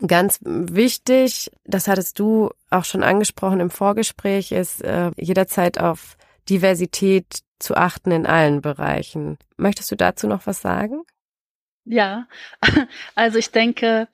Ganz 0.06 0.38
wichtig, 0.42 1.50
das 1.64 1.88
hattest 1.88 2.18
du 2.18 2.50
auch 2.68 2.84
schon 2.84 3.02
angesprochen 3.02 3.60
im 3.60 3.70
Vorgespräch, 3.70 4.52
ist 4.52 4.84
äh, 4.84 5.10
jederzeit 5.16 5.80
auf 5.80 6.18
Diversität 6.50 7.40
zu 7.58 7.74
achten 7.74 8.10
in 8.10 8.26
allen 8.26 8.60
Bereichen. 8.60 9.38
Möchtest 9.56 9.90
du 9.90 9.96
dazu 9.96 10.26
noch 10.26 10.46
was 10.46 10.60
sagen? 10.60 11.02
Ja, 11.86 12.28
also 13.14 13.38
ich 13.38 13.50
denke, 13.50 14.08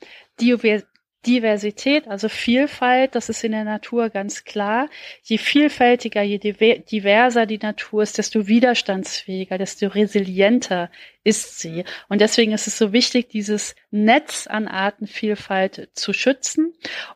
Diversität, 1.27 2.09
also 2.09 2.29
Vielfalt, 2.29 3.15
das 3.15 3.29
ist 3.29 3.45
in 3.45 3.53
der 3.53 3.65
Natur 3.65 4.11
ganz 4.11 4.45
klar. 4.45 4.89
Je 5.23 5.39
vielfältiger, 5.39 6.23
je 6.23 6.39
diverser 6.39 7.47
die 7.47 7.59
Natur 7.59 8.03
ist, 8.03 8.19
desto 8.19 8.49
widerstandsfähiger, 8.49 9.57
desto 9.57 9.87
resilienter 9.87 10.91
ist 11.23 11.61
sie. 11.61 11.85
Und 12.09 12.21
deswegen 12.21 12.53
ist 12.53 12.67
es 12.67 12.77
so 12.77 12.93
wichtig, 12.93 13.29
dieses 13.29 13.77
Netz 13.91 14.47
an 14.47 14.67
Artenvielfalt 14.67 15.91
zu 15.95 16.13
schützen. 16.13 16.75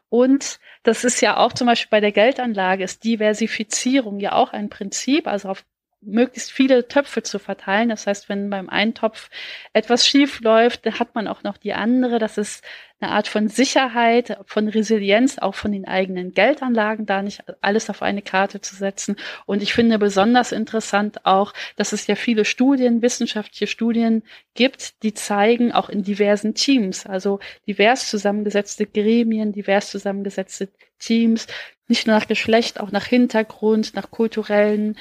Und 0.09 0.61
das 0.85 1.03
ist 1.03 1.21
ja 1.21 1.37
auch 1.38 1.53
zum 1.53 1.66
Beispiel 1.66 1.90
bei 1.90 2.01
der 2.01 2.12
Geldanlage, 2.12 2.85
ist 2.85 3.03
Diversifizierung 3.03 4.21
ja 4.21 4.33
auch 4.33 4.53
ein 4.53 4.69
Prinzip, 4.69 5.27
also 5.27 5.49
auf 5.49 5.64
möglichst 6.07 6.53
viele 6.53 6.88
Töpfe 6.88 7.23
zu 7.23 7.38
verteilen. 7.38 7.88
Das 7.88 8.07
heißt, 8.07 8.29
wenn 8.29 8.49
beim 8.51 8.69
einen 8.69 8.95
Topf 8.95 9.29
etwas 9.73 10.07
schief 10.07 10.40
läuft, 10.40 10.87
dann 10.87 10.99
hat 10.99 11.14
man 11.14 11.29
auch 11.29 11.42
noch 11.42 11.57
die 11.57 11.75
andere. 11.75 12.19
Das 12.19 12.38
ist 12.38 12.64
eine 12.99 13.11
Art 13.11 13.29
von 13.29 13.49
Sicherheit, 13.49 14.38
von 14.47 14.69
Resilienz, 14.69 15.38
auch 15.38 15.55
von 15.55 15.73
den 15.73 15.87
eigenen 15.87 16.33
Geldanlagen, 16.33 17.05
da 17.05 17.21
nicht 17.21 17.42
alles 17.61 17.90
auf 17.90 18.01
eine 18.03 18.23
Karte 18.23 18.61
zu 18.61 18.75
setzen. 18.75 19.16
Und 19.45 19.62
ich 19.62 19.75
finde 19.75 19.99
besonders 19.99 20.53
interessant 20.53 21.27
auch, 21.27 21.53
dass 21.77 21.92
es 21.92 22.07
ja 22.07 22.14
viele 22.14 22.45
Studien, 22.47 23.03
wissenschaftliche 23.03 23.66
Studien 23.66 24.23
gibt, 24.55 25.03
die 25.03 25.12
zeigen, 25.12 25.73
auch 25.73 25.90
in 25.90 26.05
diversen 26.05 26.55
Teams, 26.55 27.05
also 27.05 27.38
divers 27.66 28.09
zusammengesetzte 28.09 28.87
Gremien, 28.87 29.53
divers 29.53 29.90
zusammengesetzte 29.90 30.69
Teams, 30.99 31.47
nicht 31.88 32.07
nur 32.07 32.16
nach 32.16 32.27
Geschlecht, 32.27 32.81
auch 32.81 32.90
nach 32.90 33.07
Hintergrund, 33.07 33.95
nach 33.95 34.11
kulturellen 34.11 34.97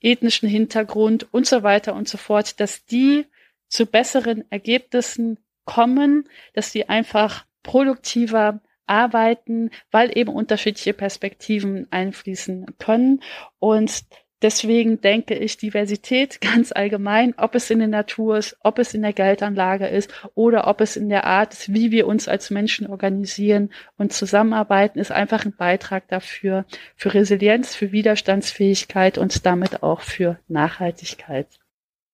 ethnischen 0.00 0.48
Hintergrund 0.48 1.32
und 1.32 1.46
so 1.46 1.62
weiter 1.62 1.94
und 1.94 2.08
so 2.08 2.18
fort, 2.18 2.60
dass 2.60 2.84
die 2.84 3.26
zu 3.68 3.86
besseren 3.86 4.44
Ergebnissen 4.50 5.38
kommen, 5.64 6.28
dass 6.54 6.72
sie 6.72 6.88
einfach 6.88 7.44
produktiver 7.62 8.60
arbeiten, 8.86 9.70
weil 9.90 10.16
eben 10.16 10.32
unterschiedliche 10.32 10.92
Perspektiven 10.92 11.88
einfließen 11.90 12.78
können. 12.78 13.22
Und 13.58 14.04
deswegen 14.42 15.00
denke 15.00 15.34
ich, 15.34 15.56
Diversität 15.56 16.40
ganz 16.40 16.72
allgemein, 16.72 17.34
ob 17.36 17.54
es 17.54 17.70
in 17.70 17.78
der 17.78 17.88
Natur 17.88 18.38
ist, 18.38 18.56
ob 18.62 18.78
es 18.78 18.94
in 18.94 19.02
der 19.02 19.12
Geldanlage 19.12 19.86
ist 19.86 20.10
oder 20.34 20.66
ob 20.66 20.80
es 20.80 20.96
in 20.96 21.08
der 21.08 21.24
Art 21.24 21.52
ist, 21.52 21.72
wie 21.72 21.90
wir 21.90 22.06
uns 22.06 22.28
als 22.28 22.50
Menschen 22.50 22.86
organisieren 22.86 23.70
und 23.98 24.12
zusammenarbeiten, 24.12 24.98
ist 24.98 25.12
einfach 25.12 25.44
ein 25.44 25.56
Beitrag 25.56 26.08
dafür, 26.08 26.64
für 26.94 27.14
Resilienz, 27.14 27.74
für 27.74 27.92
Widerstandsfähigkeit 27.92 29.18
und 29.18 29.44
damit 29.46 29.82
auch 29.82 30.00
für 30.00 30.38
Nachhaltigkeit. 30.48 31.48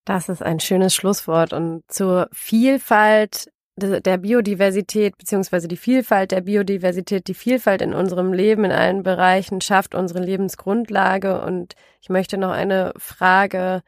Das 0.04 0.28
ist 0.28 0.42
ein 0.42 0.58
schönes 0.58 0.94
Schlusswort. 0.94 1.52
Und 1.52 1.84
zur 1.86 2.28
Vielfalt 2.32 3.51
der 3.76 4.18
Biodiversität 4.18 5.16
beziehungsweise 5.16 5.66
die 5.66 5.76
Vielfalt 5.76 6.30
der 6.30 6.42
Biodiversität, 6.42 7.26
die 7.26 7.34
Vielfalt 7.34 7.80
in 7.80 7.94
unserem 7.94 8.32
Leben 8.32 8.64
in 8.64 8.72
allen 8.72 9.02
Bereichen 9.02 9.60
schafft 9.60 9.94
unsere 9.94 10.20
Lebensgrundlage. 10.20 11.40
Und 11.40 11.74
ich 12.00 12.10
möchte 12.10 12.36
noch 12.36 12.50
eine 12.50 12.92
Frage 12.98 13.82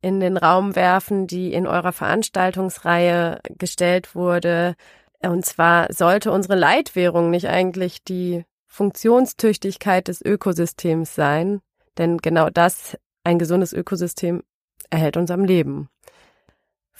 in 0.00 0.20
den 0.20 0.36
Raum 0.36 0.76
werfen, 0.76 1.26
die 1.26 1.52
in 1.52 1.66
eurer 1.66 1.92
Veranstaltungsreihe 1.92 3.40
gestellt 3.58 4.14
wurde. 4.14 4.74
Und 5.22 5.44
zwar 5.44 5.92
sollte 5.92 6.30
unsere 6.32 6.54
Leitwährung 6.54 7.30
nicht 7.30 7.48
eigentlich 7.48 8.02
die 8.04 8.44
Funktionstüchtigkeit 8.66 10.08
des 10.08 10.22
Ökosystems 10.22 11.14
sein? 11.14 11.60
Denn 11.98 12.18
genau 12.18 12.48
das, 12.48 12.96
ein 13.24 13.38
gesundes 13.38 13.72
Ökosystem, 13.72 14.42
erhält 14.88 15.16
uns 15.16 15.30
am 15.30 15.44
Leben. 15.44 15.88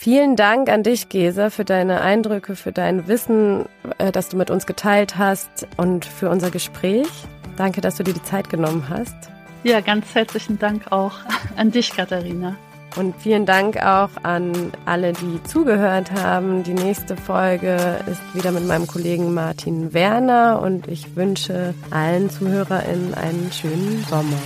Vielen 0.03 0.35
Dank 0.35 0.71
an 0.71 0.83
dich, 0.83 1.11
Gesa, 1.11 1.51
für 1.51 1.67
deine 1.67 2.01
Eindrücke, 2.01 2.57
für 2.57 2.73
dein 2.73 3.07
Wissen, 3.07 3.67
äh, 3.99 4.11
das 4.11 4.31
du 4.31 4.39
mit 4.39 4.51
uns 4.51 4.65
geteilt 4.65 5.19
hast 5.19 5.69
und 5.77 6.07
für 6.07 6.31
unser 6.31 6.51
Gespräch. 6.51 7.07
Danke, 7.59 7.83
dass 7.83 7.97
du 7.97 8.05
dir 8.05 8.15
die 8.15 8.23
Zeit 8.23 8.49
genommen 8.49 8.87
hast. 8.89 9.15
Ja, 9.63 9.81
ganz 9.81 10.07
herzlichen 10.15 10.59
Dank 10.59 10.91
auch 10.91 11.19
an 11.59 11.71
dich, 11.71 11.95
Katharina. 11.95 12.57
Und 12.97 13.15
vielen 13.17 13.45
Dank 13.45 13.77
auch 13.85 14.09
an 14.23 14.73
alle, 14.87 15.13
die 15.13 15.43
zugehört 15.43 16.13
haben. 16.13 16.63
Die 16.63 16.73
nächste 16.73 17.15
Folge 17.15 17.77
ist 18.11 18.23
wieder 18.35 18.53
mit 18.53 18.67
meinem 18.67 18.87
Kollegen 18.87 19.35
Martin 19.35 19.93
Werner 19.93 20.63
und 20.63 20.89
ich 20.89 21.15
wünsche 21.15 21.75
allen 21.91 22.31
ZuhörerInnen 22.31 23.13
einen 23.13 23.53
schönen 23.53 24.03
Sommer. 24.09 24.39